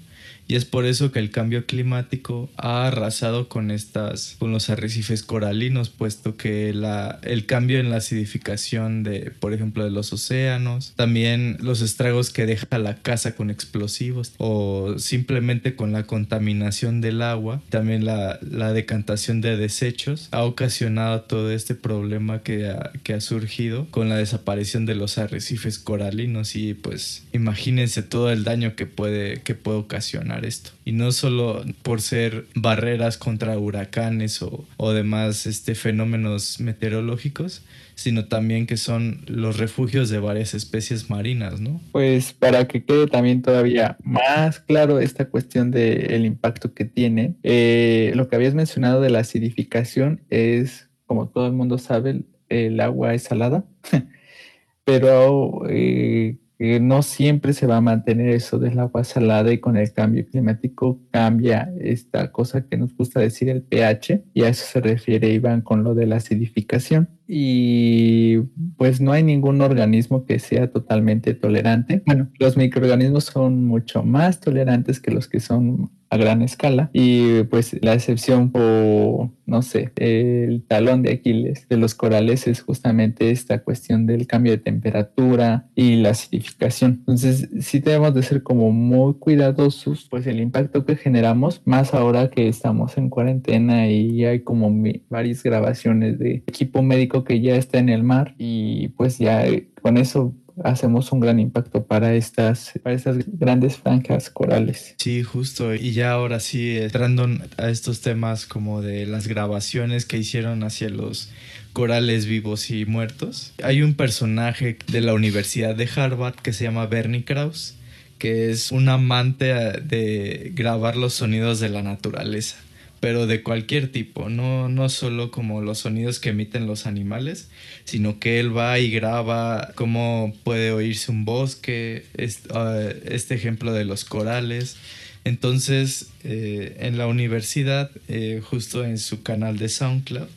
Y 0.51 0.55
es 0.57 0.65
por 0.65 0.85
eso 0.85 1.13
que 1.13 1.19
el 1.19 1.31
cambio 1.31 1.65
climático 1.65 2.49
ha 2.57 2.85
arrasado 2.85 3.47
con 3.47 3.71
estas, 3.71 4.35
con 4.37 4.51
los 4.51 4.69
arrecifes 4.69 5.23
coralinos, 5.23 5.87
puesto 5.87 6.35
que 6.35 6.73
la, 6.73 7.19
el 7.23 7.45
cambio 7.45 7.79
en 7.79 7.89
la 7.89 7.95
acidificación 7.95 9.03
de, 9.03 9.31
por 9.31 9.53
ejemplo, 9.53 9.85
de 9.85 9.91
los 9.91 10.11
océanos, 10.11 10.91
también 10.97 11.55
los 11.61 11.79
estragos 11.79 12.31
que 12.31 12.45
deja 12.45 12.77
la 12.79 12.95
casa 12.95 13.33
con 13.33 13.49
explosivos 13.49 14.33
o 14.39 14.95
simplemente 14.97 15.77
con 15.77 15.93
la 15.93 16.03
contaminación 16.03 16.99
del 16.99 17.21
agua, 17.21 17.61
también 17.69 18.03
la, 18.03 18.37
la 18.41 18.73
decantación 18.73 19.39
de 19.39 19.55
desechos, 19.55 20.27
ha 20.31 20.43
ocasionado 20.43 21.21
todo 21.21 21.49
este 21.49 21.75
problema 21.75 22.43
que 22.43 22.67
ha, 22.67 22.91
que 23.03 23.13
ha 23.13 23.21
surgido 23.21 23.87
con 23.89 24.09
la 24.09 24.17
desaparición 24.17 24.85
de 24.85 24.95
los 24.95 25.17
arrecifes 25.17 25.79
coralinos. 25.79 26.57
Y 26.57 26.73
pues 26.73 27.23
imagínense 27.31 28.03
todo 28.03 28.33
el 28.33 28.43
daño 28.43 28.75
que 28.75 28.85
puede, 28.85 29.39
que 29.43 29.55
puede 29.55 29.77
ocasionar 29.77 30.40
esto. 30.45 30.71
Y 30.85 30.91
no 30.91 31.11
solo 31.11 31.63
por 31.83 32.01
ser 32.01 32.45
barreras 32.55 33.17
contra 33.17 33.57
huracanes 33.57 34.41
o, 34.41 34.65
o 34.77 34.91
demás 34.91 35.45
este, 35.45 35.75
fenómenos 35.75 36.59
meteorológicos, 36.59 37.63
sino 37.95 38.25
también 38.25 38.65
que 38.65 38.77
son 38.77 39.21
los 39.27 39.57
refugios 39.57 40.09
de 40.09 40.19
varias 40.19 40.53
especies 40.53 41.09
marinas, 41.09 41.61
¿no? 41.61 41.79
Pues 41.91 42.33
para 42.33 42.67
que 42.67 42.83
quede 42.83 43.07
también 43.07 43.41
todavía 43.41 43.97
más 44.03 44.59
claro 44.59 44.99
esta 44.99 45.29
cuestión 45.29 45.71
del 45.71 46.25
impacto 46.25 46.73
que 46.73 46.85
tiene, 46.85 47.35
eh, 47.43 48.11
lo 48.15 48.27
que 48.27 48.35
habías 48.35 48.55
mencionado 48.55 49.01
de 49.01 49.09
la 49.11 49.19
acidificación 49.19 50.21
es, 50.29 50.89
como 51.05 51.29
todo 51.29 51.45
el 51.45 51.53
mundo 51.53 51.77
sabe, 51.77 52.23
el, 52.49 52.79
agua 52.79 53.13
es 53.13 53.23
salada, 53.23 53.65
pero 54.83 55.61
eh, 55.69 56.37
no 56.79 57.01
siempre 57.01 57.53
se 57.53 57.65
va 57.65 57.77
a 57.77 57.81
mantener 57.81 58.29
eso 58.29 58.59
del 58.59 58.77
agua 58.77 59.03
salada 59.03 59.51
y 59.51 59.57
con 59.57 59.77
el 59.77 59.91
cambio 59.93 60.27
climático 60.27 61.01
cambia 61.09 61.73
esta 61.79 62.31
cosa 62.31 62.67
que 62.67 62.77
nos 62.77 62.95
gusta 62.95 63.19
decir 63.19 63.49
el 63.49 63.63
pH 63.63 64.23
y 64.35 64.43
a 64.43 64.49
eso 64.49 64.65
se 64.65 64.79
refiere 64.79 65.33
Iván 65.33 65.61
con 65.61 65.83
lo 65.83 65.95
de 65.95 66.05
la 66.05 66.17
acidificación 66.17 67.09
y 67.27 68.37
pues 68.77 69.01
no 69.01 69.11
hay 69.11 69.23
ningún 69.23 69.61
organismo 69.61 70.25
que 70.25 70.37
sea 70.37 70.69
totalmente 70.69 71.33
tolerante. 71.33 72.03
Bueno, 72.05 72.29
los 72.37 72.57
microorganismos 72.57 73.23
son 73.23 73.65
mucho 73.65 74.03
más 74.03 74.39
tolerantes 74.39 74.99
que 74.99 75.09
los 75.09 75.27
que 75.27 75.39
son 75.39 75.89
a 76.11 76.17
gran 76.17 76.41
escala 76.41 76.89
y 76.93 77.43
pues 77.43 77.77
la 77.81 77.93
excepción 77.93 78.51
o 78.53 79.31
no 79.45 79.61
sé, 79.61 79.91
el 79.95 80.63
talón 80.67 81.03
de 81.03 81.13
Aquiles 81.13 81.67
de 81.69 81.77
los 81.77 81.95
corales 81.95 82.47
es 82.47 82.61
justamente 82.61 83.31
esta 83.31 83.59
cuestión 83.63 84.05
del 84.05 84.27
cambio 84.27 84.51
de 84.51 84.57
temperatura 84.57 85.67
y 85.75 85.95
la 85.95 86.09
acidificación. 86.09 86.97
Entonces 86.99 87.49
sí 87.61 87.79
tenemos 87.79 88.13
de 88.13 88.23
ser 88.23 88.43
como 88.43 88.71
muy 88.71 89.15
cuidadosos 89.15 90.07
pues 90.09 90.27
el 90.27 90.41
impacto 90.41 90.85
que 90.85 90.97
generamos 90.97 91.61
más 91.65 91.93
ahora 91.93 92.29
que 92.29 92.47
estamos 92.47 92.97
en 92.97 93.09
cuarentena 93.09 93.89
y 93.89 94.25
hay 94.25 94.41
como 94.41 94.69
varias 95.09 95.43
grabaciones 95.43 96.19
de 96.19 96.43
equipo 96.47 96.81
médico 96.81 97.23
que 97.23 97.39
ya 97.39 97.55
está 97.55 97.79
en 97.79 97.89
el 97.89 98.03
mar 98.03 98.35
y 98.37 98.89
pues 98.89 99.17
ya 99.17 99.45
con 99.81 99.97
eso 99.97 100.33
hacemos 100.63 101.11
un 101.11 101.19
gran 101.19 101.39
impacto 101.39 101.83
para 101.83 102.15
estas, 102.15 102.71
para 102.83 102.95
estas 102.95 103.17
grandes 103.27 103.77
franjas 103.77 104.29
corales. 104.29 104.95
Sí, 104.97 105.23
justo. 105.23 105.73
Y 105.73 105.93
ya 105.93 106.11
ahora 106.11 106.39
sí, 106.39 106.77
entrando 106.77 107.27
a 107.57 107.69
estos 107.69 108.01
temas 108.01 108.45
como 108.45 108.81
de 108.81 109.05
las 109.05 109.27
grabaciones 109.27 110.05
que 110.05 110.17
hicieron 110.17 110.63
hacia 110.63 110.89
los 110.89 111.29
corales 111.73 112.25
vivos 112.25 112.69
y 112.69 112.85
muertos. 112.85 113.53
Hay 113.63 113.81
un 113.81 113.93
personaje 113.93 114.77
de 114.87 115.01
la 115.01 115.13
Universidad 115.13 115.75
de 115.75 115.89
Harvard 115.95 116.35
que 116.35 116.53
se 116.53 116.65
llama 116.65 116.85
Bernie 116.87 117.23
Krause, 117.23 117.75
que 118.17 118.51
es 118.51 118.71
un 118.71 118.89
amante 118.89 119.45
de 119.45 120.51
grabar 120.53 120.95
los 120.95 121.13
sonidos 121.13 121.59
de 121.59 121.69
la 121.69 121.81
naturaleza 121.81 122.57
pero 123.01 123.25
de 123.25 123.41
cualquier 123.41 123.91
tipo, 123.91 124.29
no, 124.29 124.69
no 124.69 124.87
solo 124.87 125.31
como 125.31 125.61
los 125.61 125.79
sonidos 125.79 126.19
que 126.19 126.29
emiten 126.29 126.67
los 126.67 126.85
animales, 126.85 127.49
sino 127.83 128.19
que 128.19 128.39
él 128.39 128.55
va 128.55 128.77
y 128.77 128.91
graba 128.91 129.71
cómo 129.73 130.33
puede 130.43 130.71
oírse 130.71 131.11
un 131.11 131.25
bosque, 131.25 132.05
ah, 132.51 132.89
este, 133.05 133.33
ejemplo 133.33 133.73
de 133.73 133.85
los 133.85 134.05
corales. 134.05 134.77
Entonces, 135.23 136.09
eh, 136.23 136.77
en 136.79 136.99
la 136.99 137.07
universidad, 137.07 137.89
eh, 138.07 138.39
justo 138.43 138.85
en 138.85 138.99
su 138.99 139.23
canal 139.23 139.57
de 139.57 139.69
SoundCloud, 139.69 140.29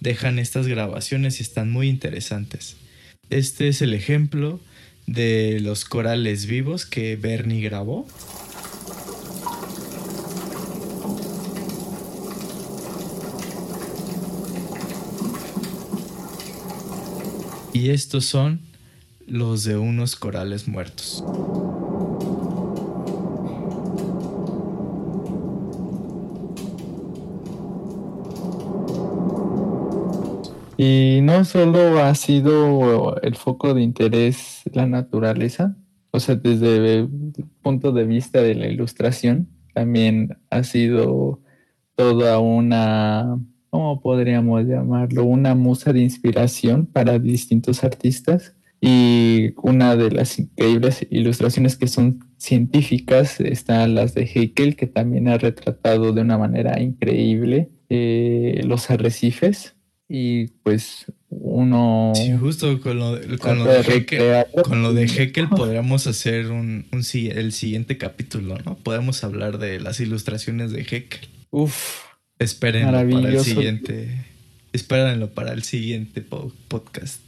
dejan 0.00 0.40
estas 0.40 0.66
grabaciones 0.66 1.38
y 1.38 1.44
están 1.44 1.70
muy 1.70 1.88
interesantes. 1.88 2.76
Este 3.30 3.68
es 3.68 3.80
el 3.80 3.94
ejemplo 3.94 4.58
de 5.06 5.60
los 5.60 5.84
corales 5.84 6.46
vivos 6.46 6.84
que 6.84 7.14
Bernie 7.14 7.62
grabó. 7.62 8.08
Y 17.78 17.90
estos 17.90 18.24
son 18.24 18.62
los 19.28 19.62
de 19.62 19.76
unos 19.76 20.16
corales 20.16 20.66
muertos. 20.66 21.22
Y 30.76 31.20
no 31.22 31.44
solo 31.44 32.02
ha 32.02 32.12
sido 32.16 33.14
el 33.22 33.36
foco 33.36 33.74
de 33.74 33.82
interés 33.82 34.62
la 34.72 34.88
naturaleza, 34.88 35.76
o 36.10 36.18
sea, 36.18 36.34
desde 36.34 36.96
el 36.96 37.08
punto 37.62 37.92
de 37.92 38.06
vista 38.06 38.42
de 38.42 38.56
la 38.56 38.66
ilustración, 38.66 39.50
también 39.72 40.36
ha 40.50 40.64
sido 40.64 41.40
toda 41.94 42.40
una 42.40 43.38
¿cómo 43.70 44.00
podríamos 44.00 44.64
llamarlo? 44.66 45.24
Una 45.24 45.54
musa 45.54 45.92
de 45.92 46.00
inspiración 46.00 46.86
para 46.86 47.18
distintos 47.18 47.84
artistas. 47.84 48.54
Y 48.80 49.54
una 49.56 49.96
de 49.96 50.10
las 50.12 50.38
increíbles 50.38 51.04
ilustraciones 51.10 51.76
que 51.76 51.88
son 51.88 52.20
científicas 52.36 53.40
están 53.40 53.96
las 53.96 54.14
de 54.14 54.22
Haeckel, 54.22 54.76
que 54.76 54.86
también 54.86 55.26
ha 55.26 55.36
retratado 55.36 56.12
de 56.12 56.20
una 56.20 56.38
manera 56.38 56.80
increíble 56.80 57.70
eh, 57.88 58.60
los 58.64 58.88
arrecifes. 58.90 59.74
Y 60.08 60.46
pues 60.62 61.06
uno... 61.28 62.12
Sí, 62.14 62.32
justo 62.38 62.80
con 62.80 62.98
lo, 62.98 63.16
de, 63.16 63.36
con 63.38 63.58
lo 63.58 63.64
de, 64.94 65.02
Haeckel, 65.02 65.48
podríamos 65.56 66.06
hacer 66.06 66.50
un, 66.50 66.86
un, 66.92 67.02
el 67.12 67.52
siguiente 67.52 67.98
capítulo, 67.98 68.56
¿no? 68.64 68.78
Podemos 68.78 69.22
hablar 69.24 69.58
de 69.58 69.80
las 69.80 70.00
ilustraciones 70.00 70.70
de 70.70 70.80
Haeckel. 70.80 71.28
Uf, 71.50 72.07
Espérenlo 72.38 72.92
para 72.92 73.28
el 73.30 73.40
siguiente. 73.40 74.24
Espérenlo 74.72 75.28
para 75.30 75.52
el 75.52 75.62
siguiente 75.62 76.22
podcast. 76.22 77.20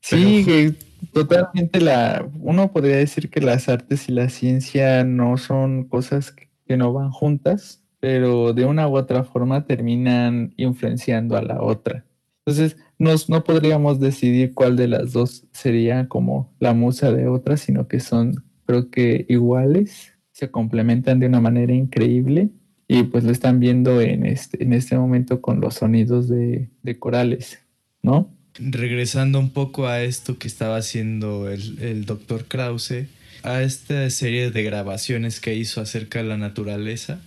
Sí, 0.00 0.76
totalmente 1.12 1.80
la. 1.80 2.26
Uno 2.40 2.72
podría 2.72 2.96
decir 2.96 3.30
que 3.30 3.40
las 3.40 3.68
artes 3.68 4.08
y 4.08 4.12
la 4.12 4.28
ciencia 4.28 5.04
no 5.04 5.38
son 5.38 5.84
cosas 5.84 6.34
que 6.66 6.76
no 6.76 6.92
van 6.92 7.10
juntas, 7.10 7.82
pero 8.00 8.52
de 8.52 8.64
una 8.64 8.88
u 8.88 8.96
otra 8.96 9.24
forma 9.24 9.64
terminan 9.64 10.52
influenciando 10.56 11.36
a 11.36 11.42
la 11.42 11.62
otra. 11.62 12.04
Entonces, 12.44 12.76
nos, 12.98 13.28
no 13.28 13.44
podríamos 13.44 14.00
decidir 14.00 14.52
cuál 14.52 14.76
de 14.76 14.88
las 14.88 15.12
dos 15.12 15.44
sería 15.52 16.08
como 16.08 16.52
la 16.58 16.74
musa 16.74 17.12
de 17.12 17.28
otra, 17.28 17.56
sino 17.56 17.86
que 17.86 18.00
son, 18.00 18.44
creo 18.66 18.90
que 18.90 19.24
iguales, 19.28 20.14
se 20.32 20.50
complementan 20.50 21.20
de 21.20 21.26
una 21.26 21.40
manera 21.40 21.72
increíble 21.72 22.50
y 22.92 23.04
pues 23.04 23.24
lo 23.24 23.32
están 23.32 23.58
viendo 23.58 24.02
en 24.02 24.26
este, 24.26 24.62
en 24.62 24.74
este 24.74 24.96
momento 24.98 25.40
con 25.40 25.62
los 25.62 25.76
sonidos 25.76 26.28
de, 26.28 26.68
corales, 26.98 27.58
¿no? 28.02 28.30
Regresando 28.58 29.38
un 29.38 29.48
poco 29.48 29.86
a 29.86 30.02
esto 30.02 30.36
que 30.36 30.46
estaba 30.46 30.76
haciendo 30.76 31.50
el, 31.50 31.78
el 31.80 32.04
doctor 32.04 32.44
Krause, 32.44 33.06
a 33.44 33.62
esta 33.62 34.10
serie 34.10 34.50
de 34.50 34.62
grabaciones 34.62 35.40
que 35.40 35.54
hizo 35.54 35.80
acerca 35.80 36.22
de 36.22 36.28
la 36.28 36.36
naturaleza, 36.36 37.20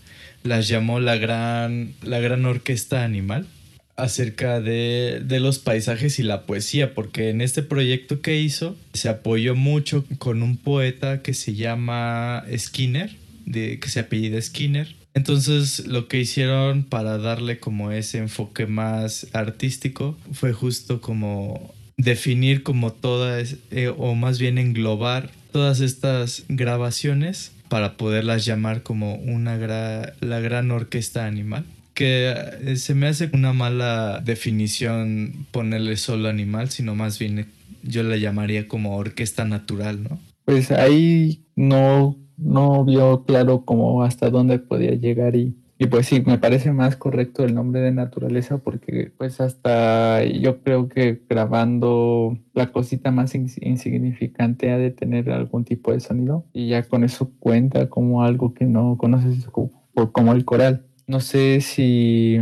las 0.43 0.67
llamó 0.67 0.99
la 0.99 1.15
gran, 1.15 1.93
la 2.04 2.19
gran 2.19 2.45
orquesta 2.45 3.04
animal 3.04 3.47
acerca 3.95 4.62
de, 4.62 5.23
de, 5.25 5.39
los 5.39 5.58
paisajes 5.58 6.19
y 6.19 6.23
la 6.23 6.45
poesía, 6.45 6.93
porque 6.93 7.30
en 7.30 7.41
este 7.41 7.63
proyecto 7.63 8.21
que 8.21 8.39
hizo 8.39 8.75
se 8.93 9.10
apoyó 9.10 9.56
mucho 9.56 10.06
con 10.19 10.43
un 10.43 10.58
poeta 10.58 11.23
que 11.23 11.34
se 11.34 11.56
llama 11.56 12.45
Skinner, 12.56 13.15
de, 13.45 13.80
que 13.80 13.89
se 13.89 14.01
apellida 14.01 14.39
Skinner, 14.39 14.93
entonces 15.15 15.88
lo 15.88 16.08
que 16.08 16.19
hicieron 16.19 16.84
para 16.84 17.17
darle 17.17 17.58
como 17.58 17.91
ese 17.91 18.19
enfoque 18.19 18.67
más 18.67 19.28
artístico 19.34 20.17
fue 20.34 20.51
justo 20.51 20.99
como 20.99 21.73
definir 21.97 22.63
como 22.63 22.91
todas, 22.91 23.56
eh, 23.71 23.88
o 23.97 24.13
más 24.15 24.39
bien 24.39 24.58
englobar 24.58 25.32
todas 25.54 25.80
estas 25.80 26.43
grabaciones 26.49 27.54
para 27.69 27.95
poderlas 27.95 28.45
llamar 28.45 28.84
como 28.84 29.15
una 29.15 29.58
la 29.58 30.39
gran 30.41 30.69
orquesta 30.71 31.25
animal. 31.25 31.63
Que 31.93 32.36
eh, 32.65 32.75
se 32.75 32.93
me 32.93 33.08
hace 33.08 33.30
una 33.32 33.54
mala 33.54 34.21
definición 34.23 35.47
ponerle 35.51 35.95
solo 35.95 36.28
animal, 36.28 36.71
sino 36.71 36.93
más 36.93 37.19
bien 37.19 37.47
yo 37.84 38.04
la 38.04 38.17
llamaría 38.17 38.67
como 38.67 38.97
orquesta 38.97 39.45
natural, 39.45 40.04
¿no? 40.04 40.19
Pues 40.43 40.71
ahí 40.71 41.45
no 41.56 42.17
no 42.37 42.83
vio 42.83 43.23
claro 43.25 43.63
cómo 43.65 44.03
hasta 44.03 44.29
dónde 44.29 44.59
podía 44.59 44.91
llegar 44.91 45.35
y, 45.35 45.55
y 45.77 45.87
pues 45.87 46.07
sí, 46.07 46.23
me 46.25 46.37
parece 46.37 46.71
más 46.71 46.95
correcto 46.95 47.43
el 47.43 47.53
nombre 47.53 47.81
de 47.81 47.91
naturaleza 47.91 48.59
porque 48.59 49.11
pues 49.17 49.41
hasta 49.41 50.23
yo 50.23 50.61
creo 50.61 50.87
que 50.87 51.21
grabando 51.29 52.37
la 52.53 52.71
cosita 52.71 53.11
más 53.11 53.35
insignificante 53.35 54.71
ha 54.71 54.77
de 54.77 54.91
tener 54.91 55.29
algún 55.31 55.65
tipo 55.65 55.91
de 55.91 55.99
sonido 55.99 56.45
y 56.53 56.69
ya 56.69 56.83
con 56.83 57.03
eso 57.03 57.31
cuenta 57.39 57.89
como 57.89 58.23
algo 58.23 58.53
que 58.53 58.65
no 58.65 58.97
conoces 58.97 59.47
como, 59.47 60.33
el 60.33 60.45
coral. 60.45 60.85
No 61.07 61.19
sé 61.19 61.59
si 61.61 62.39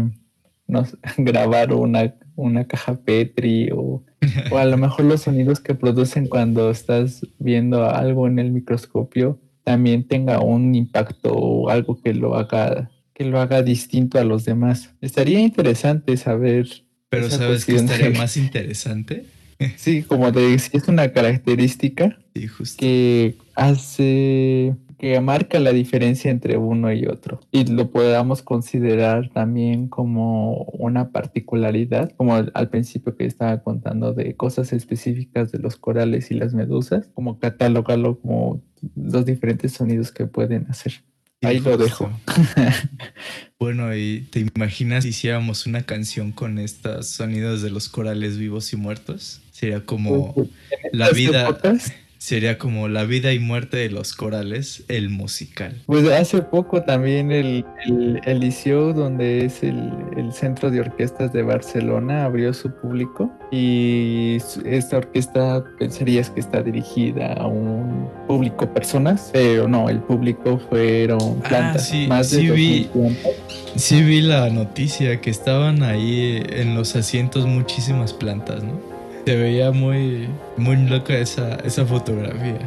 nos 0.68 0.98
grabar 1.18 1.74
una, 1.74 2.14
una 2.36 2.66
caja 2.66 2.96
Petri 2.96 3.72
o, 3.72 4.04
o 4.52 4.58
a 4.58 4.66
lo 4.66 4.78
mejor 4.78 5.06
los 5.06 5.22
sonidos 5.22 5.60
que 5.60 5.74
producen 5.74 6.28
cuando 6.28 6.70
estás 6.70 7.26
viendo 7.40 7.90
algo 7.90 8.28
en 8.28 8.38
el 8.38 8.52
microscopio 8.52 9.40
también 9.64 10.08
tenga 10.08 10.40
un 10.42 10.76
impacto 10.76 11.32
o 11.34 11.70
algo 11.70 12.02
que 12.02 12.14
lo 12.14 12.36
haga 12.36 12.90
que 13.14 13.26
lo 13.26 13.40
haga 13.40 13.62
distinto 13.62 14.20
a 14.20 14.24
los 14.24 14.44
demás. 14.44 14.90
Estaría 15.02 15.40
interesante 15.40 16.18
saber. 16.18 16.68
Pero 17.10 17.30
sabes 17.30 17.66
que 17.66 17.76
estaría 17.76 18.10
más 18.12 18.38
interesante. 18.38 19.26
Sí, 19.78 20.04
como 20.04 20.34
te 20.34 20.60
si 20.60 20.76
es 20.76 20.90
una 20.90 21.14
característica 21.14 22.18
que 22.76 23.38
hace 23.56 24.76
que 25.04 25.20
marca 25.20 25.60
la 25.60 25.74
diferencia 25.74 26.32
entre 26.32 26.56
uno 26.56 26.94
y 26.94 27.08
otro 27.08 27.42
y 27.52 27.66
lo 27.66 27.92
podamos 27.92 28.42
considerar 28.42 29.30
también 29.34 29.90
como 29.90 30.64
una 30.64 31.10
particularidad, 31.10 32.16
como 32.16 32.36
al 32.36 32.70
principio 32.70 33.14
que 33.18 33.26
estaba 33.26 33.62
contando 33.64 34.14
de 34.14 34.38
cosas 34.38 34.72
específicas 34.72 35.52
de 35.52 35.60
los 35.60 35.76
corales 35.76 36.32
y 36.32 36.36
las 36.36 36.54
medusas, 36.54 37.10
como 37.14 37.38
catalogarlo 37.38 38.18
como 38.18 38.64
los 38.96 39.26
diferentes 39.26 39.74
sonidos 39.74 40.14
que 40.14 40.26
pueden 40.26 40.68
hacer. 40.70 40.94
Ahí 41.42 41.60
lo 41.60 41.76
dejo. 41.76 42.10
bueno, 43.60 43.94
y 43.94 44.26
te 44.32 44.40
imaginas 44.56 45.04
si 45.04 45.10
hiciéramos 45.10 45.66
una 45.66 45.82
canción 45.82 46.32
con 46.32 46.58
estos 46.60 47.10
sonidos 47.10 47.62
de 47.62 47.72
los 47.72 47.90
corales 47.90 48.38
vivos 48.38 48.72
y 48.72 48.78
muertos? 48.78 49.42
Sería 49.52 49.86
como 49.86 50.34
pues, 50.34 50.48
pues, 50.70 50.94
la 50.94 51.10
vida. 51.10 51.60
Sería 52.24 52.58
como 52.58 52.88
la 52.88 53.04
vida 53.04 53.34
y 53.34 53.40
muerte 53.40 53.76
de 53.76 53.90
los 53.90 54.14
corales, 54.14 54.86
el 54.88 55.10
musical. 55.10 55.82
Pues 55.88 56.08
hace 56.10 56.42
poco 56.42 56.82
también 56.82 57.34
el, 57.34 57.66
el, 57.86 58.22
el 58.24 58.40
Liceo, 58.40 58.94
donde 58.94 59.44
es 59.44 59.62
el, 59.62 59.92
el, 60.16 60.32
centro 60.32 60.72
de 60.72 60.80
orquestas 60.80 61.34
de 61.34 61.44
Barcelona, 61.44 62.24
abrió 62.24 62.54
su 62.54 62.72
público 62.72 63.30
y 63.52 64.38
esta 64.64 65.00
orquesta 65.00 65.66
pensarías 65.78 66.30
que 66.30 66.40
está 66.40 66.64
dirigida 66.64 67.34
a 67.34 67.46
un 67.48 68.08
público 68.26 68.74
personas, 68.74 69.30
pero 69.34 69.68
no, 69.68 69.90
el 69.90 70.00
público 70.00 70.62
fueron 70.70 71.42
Ah, 71.44 71.50
plantas. 71.50 71.90
sí, 71.90 72.08
más 72.08 72.32
de 72.32 72.38
sí 72.38 72.50
vi, 72.52 72.84
2000 72.86 73.18
plantas. 73.18 73.32
sí 73.76 74.02
vi 74.02 74.22
la 74.22 74.50
noticia 74.50 75.20
que 75.20 75.30
estaban 75.30 75.84
ahí 75.84 76.42
en 76.52 76.74
los 76.74 76.96
asientos 76.96 77.46
muchísimas 77.46 78.14
plantas, 78.14 78.64
¿no? 78.64 78.93
Se 79.26 79.36
veía 79.36 79.72
muy, 79.72 80.28
muy 80.58 80.76
loca 80.78 81.18
esa, 81.18 81.56
esa 81.58 81.86
fotografía. 81.86 82.60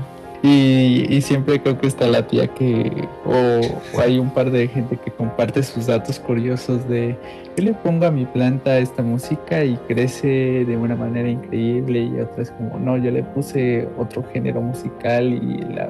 Y, 0.42 1.06
y 1.08 1.22
siempre 1.22 1.60
creo 1.60 1.78
que 1.78 1.86
está 1.86 2.06
la 2.06 2.26
tía 2.26 2.46
que, 2.46 3.08
o, 3.24 3.60
hay 3.98 4.18
un 4.18 4.30
par 4.30 4.50
de 4.50 4.68
gente 4.68 4.96
que 4.96 5.10
comparte 5.10 5.62
sus 5.62 5.86
datos 5.86 6.20
curiosos 6.20 6.88
de 6.88 7.16
yo 7.56 7.64
le 7.64 7.72
pongo 7.72 8.06
a 8.06 8.10
mi 8.10 8.26
planta 8.26 8.78
esta 8.78 9.02
música 9.02 9.64
y 9.64 9.76
crece 9.88 10.64
de 10.64 10.76
una 10.76 10.94
manera 10.94 11.28
increíble 11.28 12.00
y 12.00 12.20
otras 12.20 12.50
como 12.50 12.78
no, 12.78 12.96
yo 12.98 13.10
le 13.10 13.22
puse 13.22 13.88
otro 13.98 14.22
género 14.32 14.60
musical 14.60 15.32
y 15.32 15.58
la... 15.74 15.88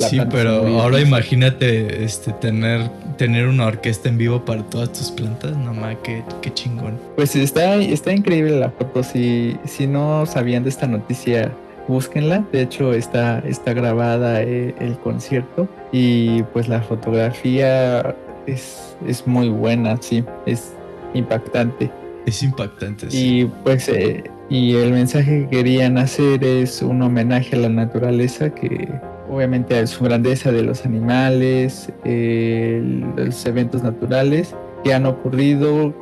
la 0.00 0.08
Sí, 0.08 0.20
pero 0.30 0.62
murió". 0.62 0.80
ahora 0.82 1.00
imagínate 1.00 2.04
este, 2.04 2.32
tener, 2.32 2.88
tener 3.16 3.46
una 3.46 3.66
orquesta 3.66 4.08
en 4.08 4.18
vivo 4.18 4.44
para 4.44 4.62
todas 4.64 4.92
tus 4.92 5.10
plantas. 5.10 5.56
No 5.56 5.74
más, 5.74 5.96
qué, 6.02 6.22
qué 6.42 6.52
chingón. 6.52 6.98
Pues 7.16 7.36
está, 7.36 7.76
está 7.76 8.12
increíble 8.12 8.58
la 8.58 8.70
foto, 8.70 9.02
si, 9.02 9.56
si 9.64 9.86
no 9.86 10.26
sabían 10.26 10.62
de 10.64 10.70
esta 10.70 10.86
noticia 10.86 11.52
búsquenla. 11.88 12.44
De 12.52 12.62
hecho, 12.62 12.92
está, 12.92 13.40
está 13.40 13.72
grabada 13.74 14.42
eh, 14.42 14.74
el 14.80 14.96
concierto 14.98 15.68
y 15.92 16.42
pues 16.44 16.68
la 16.68 16.80
fotografía 16.80 18.14
es, 18.46 18.96
es 19.06 19.26
muy 19.26 19.48
buena, 19.48 19.96
sí, 20.00 20.24
es 20.46 20.72
impactante. 21.14 21.90
Es 22.26 22.42
impactante. 22.42 23.10
sí. 23.10 23.40
Y 23.40 23.44
pues 23.64 23.88
eh, 23.88 24.24
y 24.48 24.74
el 24.74 24.92
mensaje 24.92 25.42
que 25.42 25.58
querían 25.58 25.96
hacer 25.96 26.42
es 26.44 26.82
un 26.82 27.02
homenaje 27.02 27.54
a 27.56 27.60
la 27.60 27.68
naturaleza 27.68 28.50
que 28.50 28.88
obviamente 29.30 29.78
a 29.78 29.86
su 29.86 30.04
grandeza 30.04 30.50
de 30.52 30.62
los 30.62 30.84
animales, 30.84 31.92
los 32.04 33.46
eventos 33.46 33.82
naturales 33.82 34.54
que 34.82 34.92
han 34.92 35.06
ocurrido, 35.06 35.94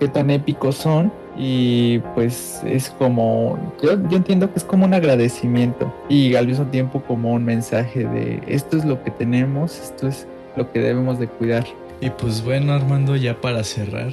qué 0.00 0.08
tan 0.08 0.30
épicos 0.30 0.76
son 0.76 1.12
y 1.36 1.98
pues 2.14 2.60
es 2.66 2.90
como 2.90 3.74
yo, 3.82 3.96
yo 4.08 4.16
entiendo 4.16 4.52
que 4.52 4.58
es 4.58 4.64
como 4.64 4.84
un 4.84 4.94
agradecimiento 4.94 5.92
y 6.08 6.34
al 6.34 6.46
mismo 6.46 6.66
tiempo 6.66 7.02
como 7.02 7.32
un 7.32 7.44
mensaje 7.44 8.04
de 8.04 8.42
esto 8.46 8.76
es 8.76 8.84
lo 8.84 9.02
que 9.02 9.10
tenemos, 9.10 9.78
esto 9.78 10.08
es 10.08 10.26
lo 10.56 10.70
que 10.70 10.80
debemos 10.80 11.18
de 11.18 11.28
cuidar. 11.28 11.66
Y 12.00 12.10
pues 12.10 12.42
bueno, 12.42 12.72
Armando, 12.72 13.16
ya 13.16 13.40
para 13.40 13.64
cerrar, 13.64 14.12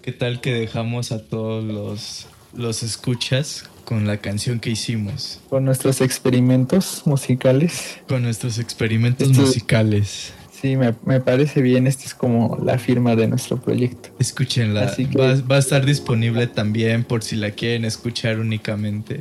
¿qué 0.00 0.12
tal 0.12 0.40
que 0.40 0.52
dejamos 0.52 1.12
a 1.12 1.22
todos 1.22 1.64
los, 1.64 2.26
los 2.54 2.82
escuchas 2.82 3.68
con 3.90 4.06
la 4.06 4.18
canción 4.18 4.60
que 4.60 4.70
hicimos? 4.70 5.40
Con 5.50 5.64
nuestros 5.64 6.00
experimentos 6.00 7.02
musicales. 7.06 7.98
Con 8.08 8.22
nuestros 8.22 8.60
experimentos 8.60 9.28
Esto- 9.30 9.40
musicales. 9.42 10.32
Sí, 10.62 10.76
me, 10.76 10.94
me 11.04 11.20
parece 11.20 11.60
bien. 11.60 11.88
Esta 11.88 12.04
es 12.04 12.14
como 12.14 12.56
la 12.64 12.78
firma 12.78 13.16
de 13.16 13.26
nuestro 13.26 13.60
proyecto. 13.60 14.10
Escúchenla. 14.20 14.82
Así 14.82 15.06
que- 15.06 15.18
Va, 15.18 15.34
va 15.50 15.56
a 15.56 15.58
estar 15.58 15.84
disponible 15.84 16.46
también 16.46 17.02
por 17.02 17.24
si 17.24 17.34
la 17.34 17.50
quieren 17.50 17.84
escuchar 17.84 18.38
únicamente. 18.38 19.20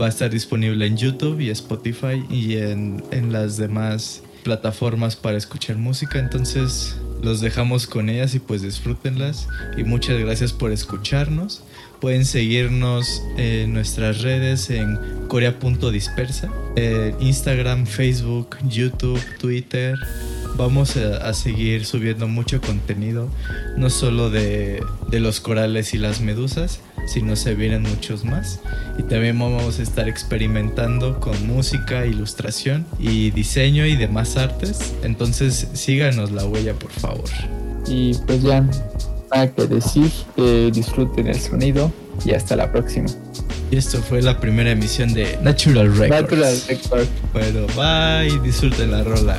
Va 0.00 0.06
a 0.06 0.08
estar 0.08 0.30
disponible 0.30 0.84
en 0.84 0.96
YouTube 0.96 1.38
y 1.40 1.50
Spotify 1.50 2.24
y 2.28 2.56
en, 2.56 3.04
en 3.12 3.32
las 3.32 3.56
demás 3.56 4.22
plataformas 4.42 5.14
para 5.14 5.38
escuchar 5.38 5.76
música. 5.76 6.18
Entonces 6.18 6.96
los 7.22 7.40
dejamos 7.40 7.86
con 7.86 8.08
ellas 8.08 8.34
y 8.34 8.40
pues 8.40 8.62
disfrútenlas. 8.62 9.46
Y 9.76 9.84
muchas 9.84 10.18
gracias 10.18 10.52
por 10.52 10.72
escucharnos. 10.72 11.62
Pueden 12.00 12.24
seguirnos 12.24 13.22
en 13.36 13.72
nuestras 13.72 14.22
redes 14.22 14.70
en 14.70 14.98
corea.dispersa, 15.28 16.50
eh, 16.76 17.14
Instagram, 17.20 17.86
Facebook, 17.86 18.56
YouTube, 18.68 19.20
Twitter. 19.38 19.96
Vamos 20.56 20.96
a, 20.96 21.28
a 21.28 21.34
seguir 21.34 21.84
subiendo 21.84 22.28
mucho 22.28 22.60
contenido, 22.60 23.28
no 23.76 23.90
solo 23.90 24.30
de, 24.30 24.82
de 25.10 25.20
los 25.20 25.40
corales 25.40 25.92
y 25.94 25.98
las 25.98 26.20
medusas, 26.20 26.80
sino 27.06 27.36
se 27.36 27.54
vienen 27.54 27.82
muchos 27.82 28.24
más. 28.24 28.60
Y 28.98 29.02
también 29.02 29.38
vamos 29.38 29.78
a 29.78 29.82
estar 29.82 30.08
experimentando 30.08 31.20
con 31.20 31.46
música, 31.46 32.06
ilustración 32.06 32.86
y 32.98 33.30
diseño 33.30 33.86
y 33.86 33.96
demás 33.96 34.36
artes. 34.36 34.94
Entonces 35.02 35.68
síganos 35.74 36.30
la 36.32 36.44
huella, 36.44 36.74
por 36.74 36.90
favor. 36.90 37.28
Y 37.86 38.14
pues 38.26 38.42
ya, 38.42 38.68
nada 39.32 39.52
que 39.52 39.66
decir. 39.66 40.10
Que 40.34 40.70
disfruten 40.72 41.26
el 41.28 41.40
sonido 41.40 41.92
y 42.24 42.32
hasta 42.32 42.56
la 42.56 42.70
próxima. 42.70 43.08
Y 43.70 43.76
esto 43.76 44.00
fue 44.00 44.22
la 44.22 44.38
primera 44.38 44.70
emisión 44.70 45.12
de 45.12 45.38
Natural 45.42 45.96
Records. 45.96 46.22
Natural 46.22 46.62
Record. 46.68 47.06
Bueno, 47.32 47.66
bye, 47.76 48.40
disfruten 48.40 48.92
la 48.92 49.02
rola. 49.02 49.36